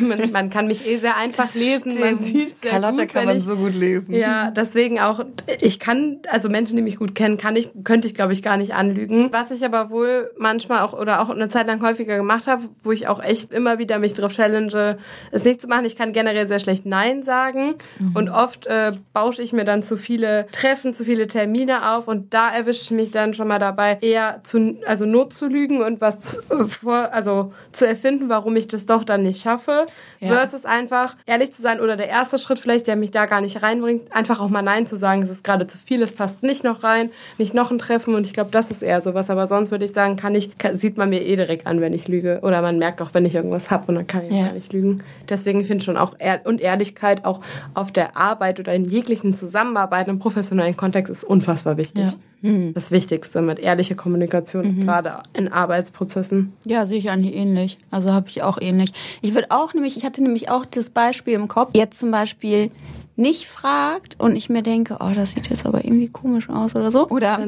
[0.00, 3.36] Man, man kann mich eh sehr einfach lesen, man sieht sehr Carlotta gut, kann man
[3.36, 4.12] ich, so gut lesen.
[4.12, 5.24] ja, deswegen auch,
[5.60, 8.56] ich kann, also Menschen, die mich gut kennen, kann ich, könnte ich, glaube ich, gar
[8.56, 9.28] nicht anlügen.
[9.32, 12.92] Was ich aber wohl manchmal auch oder auch eine Zeit lang häufiger gemacht habe, wo
[12.92, 14.96] ich auch echt immer wieder mich drauf challenge,
[15.30, 15.84] es nicht zu machen.
[15.84, 17.74] Ich kann generell sehr schlecht Nein sagen.
[18.14, 22.08] Und oft äh, bausche ich mir dann zu viele Treffen, zu viele Termine auf.
[22.08, 25.82] Und da erwische ich mich dann schon mal dabei, eher zu, also Not zu lügen
[25.82, 29.86] und was äh, vor, also zu erfinden, warum ich das doch dann nicht schaffe,
[30.20, 30.28] Ja.
[30.34, 33.62] versus einfach ehrlich zu sein oder der erste Schritt vielleicht, der mich da gar nicht
[33.62, 36.64] reinbringt, einfach auch mal Nein zu sagen, es ist gerade zu viel, es passt nicht
[36.64, 38.14] noch rein, nicht noch ein Treffen.
[38.14, 40.96] Und ich glaube, das ist eher sowas, aber sonst würde ich sagen, kann ich, sieht
[40.96, 43.70] man mir eh direkt an, wenn ich lüge oder man merkt auch, wenn ich irgendwas
[43.70, 44.46] hab und dann kann ich Ja.
[44.46, 45.02] gar nicht lügen.
[45.28, 47.40] Deswegen finde ich schon auch Ehr und Ehrlichkeit auch
[47.74, 52.08] auf der Arbeit oder in jeglichen Zusammenarbeit im professionellen Kontext ist unfassbar wichtig.
[52.74, 56.52] Das Wichtigste mit ehrlicher Kommunikation, gerade in Arbeitsprozessen.
[56.64, 57.78] Ja, sehe ich eigentlich ähnlich.
[57.90, 58.92] Also habe ich auch ähnlich.
[59.22, 62.70] Ich würde auch nämlich, ich hatte nämlich auch das Beispiel im Kopf, jetzt zum Beispiel
[63.16, 66.90] nicht fragt und ich mir denke, oh, das sieht jetzt aber irgendwie komisch aus oder
[66.90, 67.08] so.
[67.08, 67.46] Oder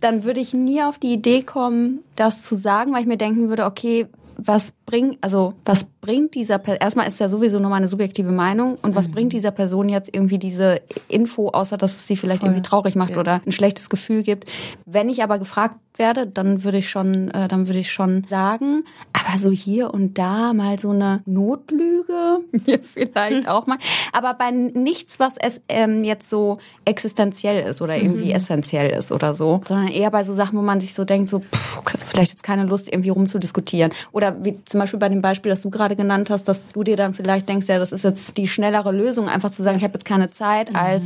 [0.00, 3.50] dann würde ich nie auf die Idee kommen, das zu sagen, weil ich mir denken
[3.50, 4.06] würde, okay,
[4.36, 8.76] was bringt, also was bringt dieser Person, erstmal ist ja sowieso nur meine subjektive Meinung.
[8.82, 12.60] Und was bringt dieser Person jetzt irgendwie diese Info, außer dass es sie vielleicht irgendwie
[12.60, 14.46] traurig macht oder ein schlechtes Gefühl gibt.
[14.84, 18.84] Wenn ich aber gefragt werde, dann würde ich schon, äh, dann würde ich schon sagen,
[19.12, 23.78] aber so hier und da mal so eine Notlüge, ja, vielleicht auch mal,
[24.12, 29.34] aber bei nichts, was es ähm, jetzt so existenziell ist oder irgendwie essentiell ist oder
[29.34, 31.78] so, sondern eher bei so Sachen, wo man sich so denkt, so pff,
[32.14, 33.92] vielleicht jetzt keine Lust irgendwie rumzudiskutieren.
[34.12, 36.96] Oder wie zum Beispiel bei dem Beispiel, das du gerade genannt hast, dass du dir
[36.96, 39.94] dann vielleicht denkst, ja, das ist jetzt die schnellere Lösung, einfach zu sagen, ich habe
[39.94, 41.04] jetzt keine Zeit, als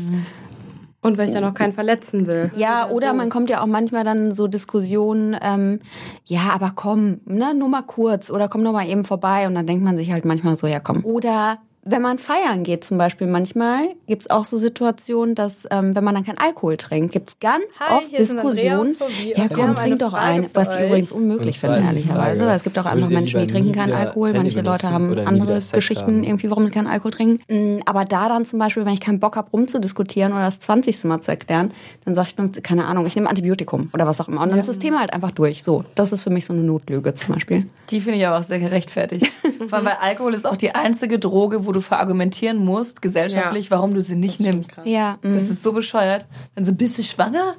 [1.01, 2.51] Und weil ich dann auch keinen verletzen will.
[2.57, 3.15] ja, oder so.
[3.15, 5.81] man kommt ja auch manchmal dann so Diskussionen, ähm,
[6.25, 9.67] ja, aber komm, ne, nur mal kurz oder komm nur mal eben vorbei und dann
[9.67, 11.05] denkt man sich halt manchmal so, ja komm.
[11.05, 11.59] Oder
[11.91, 16.15] wenn man feiern geht zum Beispiel, manchmal gibt's auch so Situationen, dass ähm, wenn man
[16.15, 18.95] dann keinen Alkohol trinkt, gibt's ganz Hi, oft Diskussionen.
[19.35, 22.85] Ja komm, trink doch ein, was ich übrigens unmöglich finde, ehrlicherweise, weil es gibt auch
[22.95, 26.25] ihr Menschen, die trinken keinen Alkohol, manche Leute haben andere Geschichten haben?
[26.25, 27.43] irgendwie, warum sie keinen Alkohol trinken.
[27.49, 31.05] Mm, Aber da dann zum Beispiel, wenn ich keinen Bock habe, rumzudiskutieren oder das 20.
[31.05, 31.73] Mal zu erklären,
[32.05, 34.43] dann sage ich dann, keine Ahnung, ich nehme Antibiotikum oder was auch immer.
[34.43, 35.63] Und dann ist das Thema halt einfach durch.
[35.63, 37.67] So, das ist für mich so eine Notlüge zum Beispiel.
[37.91, 39.31] Die finde ich aber auch sehr gerechtfertigt.
[39.69, 43.95] Vor allem, weil Alkohol ist auch die einzige Droge, wo du verargumentieren musst, gesellschaftlich, warum
[43.95, 44.81] du sie nicht nimmst.
[44.85, 46.27] Ja, Das mm, ist so bescheuert.
[46.55, 47.55] Dann so, bist du schwanger?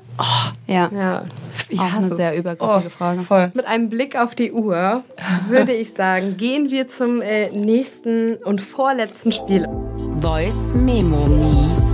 [0.67, 0.89] ja.
[0.93, 1.23] Ja.
[1.69, 3.21] Ich Auch hasse eine sehr übergriffige oh, Frage.
[3.21, 3.51] Voll.
[3.53, 5.03] Mit einem Blick auf die Uhr
[5.47, 9.67] würde ich sagen, gehen wir zum äh, nächsten und vorletzten Spiel.
[10.19, 11.89] Voice Memo Me.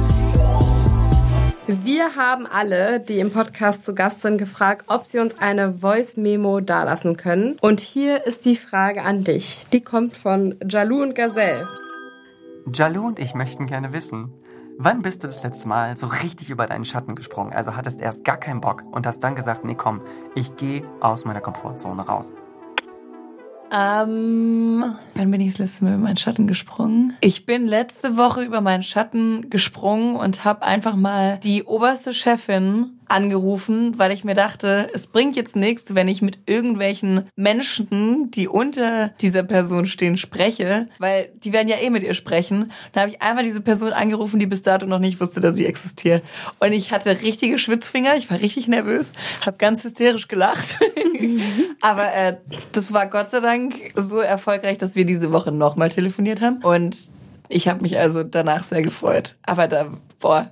[1.67, 6.59] Wir haben alle, die im Podcast zu Gast sind, gefragt, ob sie uns eine Voice-Memo
[6.59, 7.57] dalassen können.
[7.59, 9.65] Und hier ist die Frage an dich.
[9.73, 11.65] Die kommt von Jalou und Gazelle.
[12.74, 14.34] Jalou und ich möchten gerne wissen,
[14.78, 17.53] Wann bist du das letzte Mal so richtig über deinen Schatten gesprungen?
[17.53, 20.01] Also hattest erst gar keinen Bock und hast dann gesagt, nee komm,
[20.36, 22.34] ich gehe aus meiner Komfortzone raus.
[23.72, 24.84] Ähm,
[25.16, 27.13] wann bin ich das letzte Mal über meinen Schatten gesprungen?
[27.22, 32.94] Ich bin letzte Woche über meinen Schatten gesprungen und habe einfach mal die oberste Chefin
[33.07, 38.47] angerufen, weil ich mir dachte, es bringt jetzt nichts, wenn ich mit irgendwelchen Menschen, die
[38.47, 42.71] unter dieser Person stehen, spreche, weil die werden ja eh mit ihr sprechen.
[42.93, 45.65] Dann habe ich einfach diese Person angerufen, die bis dato noch nicht wusste, dass sie
[45.65, 46.23] existiert.
[46.59, 49.11] Und ich hatte richtige Schwitzfinger, ich war richtig nervös,
[49.45, 50.79] habe ganz hysterisch gelacht.
[51.81, 52.37] Aber äh,
[52.71, 56.63] das war Gott sei Dank so erfolgreich, dass wir diese Woche nochmal telefoniert haben.
[56.63, 56.97] Und
[57.49, 59.35] ich habe mich also danach sehr gefreut.
[59.45, 60.51] Aber da, boah,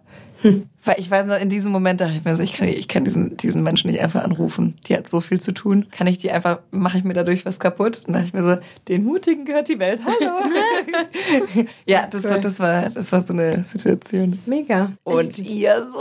[0.83, 3.05] weil ich weiß noch, in diesem Moment dachte ich mir so, ich kann, ich kann
[3.05, 4.75] diesen, diesen Menschen nicht einfach anrufen.
[4.87, 5.87] Die hat so viel zu tun.
[5.91, 8.01] Kann ich die einfach, mache ich mir dadurch was kaputt?
[8.05, 10.01] Und dachte ich mir so, den Mutigen gehört die Welt.
[10.05, 10.33] Hallo.
[11.85, 14.39] ja, das, war, das war, das war so eine Situation.
[14.45, 14.93] Mega.
[15.03, 15.99] Und ihr so?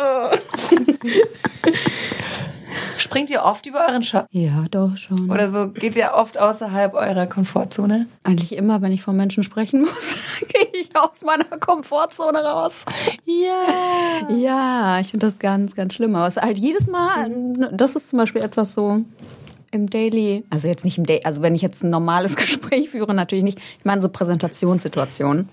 [3.10, 4.28] Springt ihr oft über euren Schatten?
[4.30, 5.32] Ja, doch schon.
[5.32, 8.06] Oder so geht ihr oft außerhalb eurer Komfortzone?
[8.22, 9.90] Eigentlich immer, wenn ich von Menschen sprechen muss,
[10.46, 12.84] gehe ich aus meiner Komfortzone raus.
[13.24, 14.28] Ja.
[14.32, 16.14] Ja, ich finde das ganz, ganz schlimm.
[16.14, 17.28] Aber es ist halt jedes Mal,
[17.72, 19.04] das ist zum Beispiel etwas so
[19.72, 23.12] im Daily, also jetzt nicht im Daily, also wenn ich jetzt ein normales Gespräch führe,
[23.12, 23.58] natürlich nicht.
[23.80, 25.48] Ich meine so Präsentationssituationen.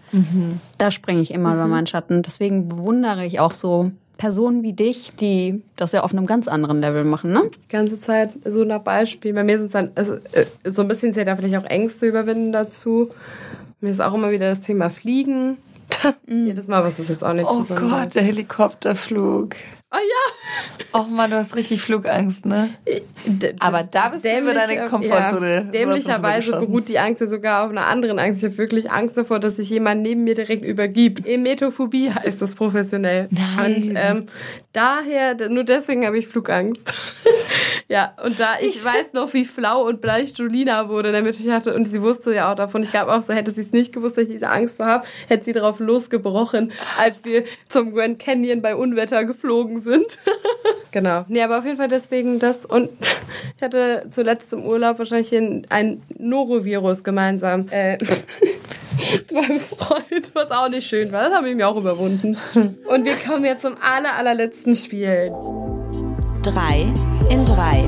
[0.77, 2.21] Da springe ich immer über meinen Schatten.
[2.21, 6.79] Deswegen bewundere ich auch so Personen wie dich, die das ja auf einem ganz anderen
[6.81, 7.49] Level machen, ne?
[7.53, 9.33] Die ganze Zeit so nach Beispiel.
[9.33, 12.07] Bei mir sind es dann, also, äh, so ein bisschen zählt da vielleicht auch Ängste
[12.07, 13.09] überwinden dazu.
[13.79, 15.57] Mir ist auch immer wieder das Thema Fliegen.
[16.27, 17.89] Jedes Mal, was ist jetzt auch nicht Oh zusammen.
[17.91, 19.55] Gott, der Helikopterflug.
[19.97, 20.99] Oh ja!
[20.99, 22.69] Och man, du hast richtig Flugangst, ne?
[23.59, 25.55] Aber da bist du über deine Komfortzone.
[25.55, 28.39] Ja, dämlicherweise beruht die Angst ja sogar auf einer anderen Angst.
[28.39, 31.25] Ich habe wirklich Angst davor, dass sich jemand neben mir direkt übergibt.
[31.27, 33.27] Emetophobie heißt das professionell.
[33.31, 33.75] Nein.
[33.75, 34.25] Und ähm,
[34.73, 36.93] daher, nur deswegen habe ich Flugangst.
[37.87, 41.73] ja, und da ich weiß noch, wie flau und bleich Julina wurde, damit ich hatte,
[41.73, 42.83] und sie wusste ja auch davon.
[42.83, 45.07] Ich glaube auch so, hätte sie es nicht gewusst, dass ich diese Angst so habe,
[45.27, 49.86] hätte sie darauf losgebrochen, als wir zum Grand Canyon bei Unwetter geflogen sind.
[50.91, 51.25] Genau.
[51.27, 52.65] Nee, aber auf jeden Fall deswegen das.
[52.65, 52.89] Und
[53.57, 57.67] ich hatte zuletzt im Urlaub wahrscheinlich ein, ein Norovirus gemeinsam.
[57.69, 57.97] Äh,
[59.13, 61.25] mit meinem Freund, was auch nicht schön war.
[61.25, 62.37] Das habe ich mir auch überwunden.
[62.87, 65.31] Und wir kommen jetzt zum aller, allerletzten Spiel.
[66.41, 66.87] Drei
[67.29, 67.83] in drei.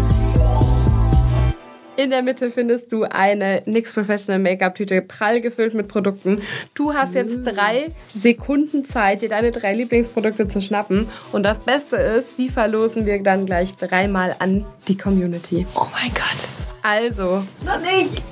[1.99, 6.41] In der Mitte findest du eine NYX Professional Make-up-Tüte prall gefüllt mit Produkten.
[6.73, 11.09] Du hast jetzt drei Sekunden Zeit, dir deine drei Lieblingsprodukte zu schnappen.
[11.33, 15.67] Und das Beste ist, die verlosen wir dann gleich dreimal an die Community.
[15.75, 16.47] Oh mein Gott.
[16.83, 18.23] Also, Noch nicht.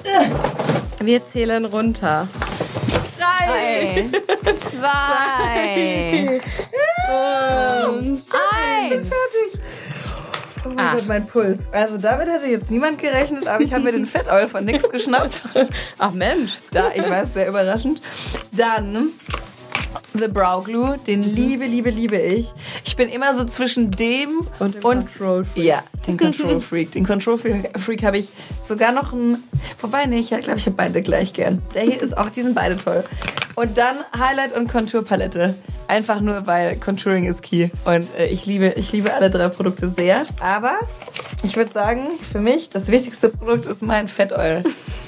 [1.02, 2.26] wir zählen runter.
[3.20, 4.06] Drei,
[4.72, 6.40] Zwei.
[7.90, 9.08] und Eins.
[10.66, 11.62] Oh mein Gott, mein Puls.
[11.72, 15.42] Also damit hätte jetzt niemand gerechnet, aber ich habe mir den Fettoil von nix geschnappt.
[15.98, 16.54] Ach Mensch.
[16.72, 18.02] Da, ich weiß, sehr überraschend.
[18.52, 19.10] Dann
[20.18, 22.54] The Brow Glue, den liebe, liebe, liebe ich.
[22.86, 25.64] Ich bin immer so zwischen dem Und dem Control Freak.
[25.64, 26.92] Ja, den Control Freak.
[26.92, 29.44] Den Control Freak, Freak habe ich sogar noch ein.
[29.80, 31.62] Wobei, nee, ich glaube, ich habe beide gleich gern.
[31.74, 33.04] Der hier ist auch, die sind beide toll.
[33.56, 35.56] Und dann Highlight und Contour-Palette.
[35.88, 37.70] Einfach nur, weil Contouring ist key.
[37.86, 40.26] Und äh, ich, liebe, ich liebe alle drei Produkte sehr.
[40.40, 40.76] Aber
[41.44, 44.64] ich würde sagen, für mich das wichtigste Produkt ist mein Fettoil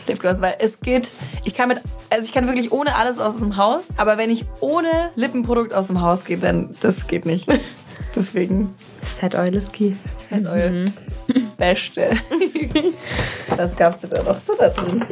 [0.10, 1.12] Lipgloss, weil es geht,
[1.46, 1.80] ich kann mit,
[2.10, 5.88] also ich kann wirklich ohne alles aus dem Haus, aber wenn ich ohne Lippenprodukt aus
[5.88, 7.48] dem Haus gehe, dann das geht nicht.
[8.16, 9.94] Deswegen Fat Oil ist key.
[10.30, 10.92] Fettoil.
[11.58, 12.12] Beste.
[13.56, 15.04] Was gab's denn da noch so da drin?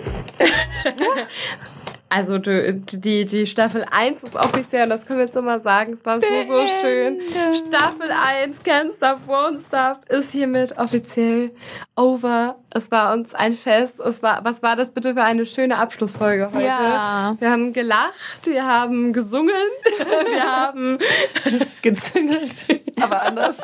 [2.10, 5.94] Also du, die, die Staffel 1 ist offiziell, und das können wir jetzt nochmal sagen,
[5.94, 7.20] es war so, so schön.
[7.52, 11.52] Staffel 1, Can't Stop, Won't Stop, ist hiermit offiziell
[11.98, 12.56] over.
[12.78, 14.00] Es war uns ein Fest.
[14.00, 16.66] Es war, was war das bitte für eine schöne Abschlussfolge heute?
[16.66, 17.36] Ja.
[17.40, 19.50] Wir haben gelacht, wir haben gesungen,
[20.32, 21.00] wir haben
[21.82, 23.62] Gezüngelt, aber anders.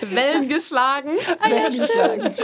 [0.00, 1.10] Wellen geschlagen.
[1.42, 2.34] Wellen geschlagen.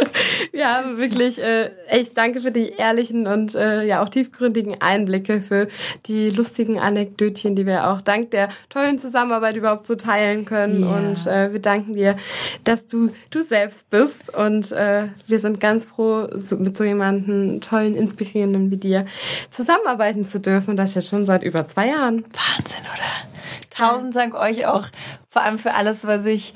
[0.53, 5.41] Wir haben wirklich äh, echt danke für die ehrlichen und äh, ja auch tiefgründigen Einblicke,
[5.41, 5.69] für
[6.07, 10.83] die lustigen Anekdötchen, die wir auch dank der tollen Zusammenarbeit überhaupt so teilen können.
[10.83, 10.89] Ja.
[10.89, 12.17] Und äh, wir danken dir,
[12.65, 14.35] dass du du selbst bist.
[14.37, 16.02] Und äh, wir sind ganz froh,
[16.35, 19.05] so, mit so jemandem tollen, inspirierenden wie dir
[19.51, 20.77] zusammenarbeiten zu dürfen.
[20.77, 22.25] Das jetzt schon seit über zwei Jahren.
[22.25, 23.33] Wahnsinn, oder?
[23.71, 24.87] Tausend Dank euch auch.
[25.31, 26.55] Vor allem für alles, was ich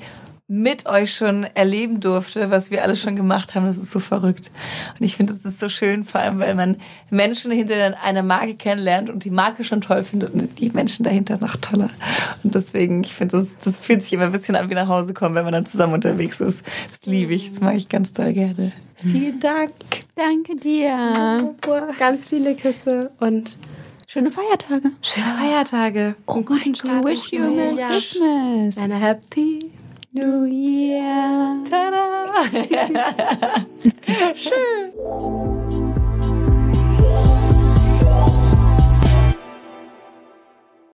[0.49, 3.65] mit euch schon erleben durfte, was wir alles schon gemacht haben.
[3.65, 4.49] Das ist so verrückt.
[4.97, 6.77] Und ich finde, das ist so schön, vor allem, weil man
[7.09, 11.37] Menschen hinter einer Marke kennenlernt und die Marke schon toll findet und die Menschen dahinter
[11.37, 11.89] noch toller.
[12.43, 15.13] Und deswegen, ich finde, das, das fühlt sich immer ein bisschen an wie nach Hause
[15.13, 16.61] kommen, wenn man dann zusammen unterwegs ist.
[16.91, 17.49] Das liebe ich.
[17.49, 18.71] Das mag ich ganz toll gerne.
[18.95, 19.71] Vielen Dank.
[20.15, 21.53] Danke dir.
[21.99, 23.57] Ganz viele Küsse und
[24.07, 24.91] Schöne Feiertage.
[25.01, 26.15] schöne Feiertage.
[26.25, 27.75] Oh mein Gott, wish you a Merry.
[27.75, 28.77] Christmas.
[28.77, 29.69] Eine Happy
[30.13, 31.63] New Year.
[31.69, 32.07] Tada!
[34.35, 35.66] Schön.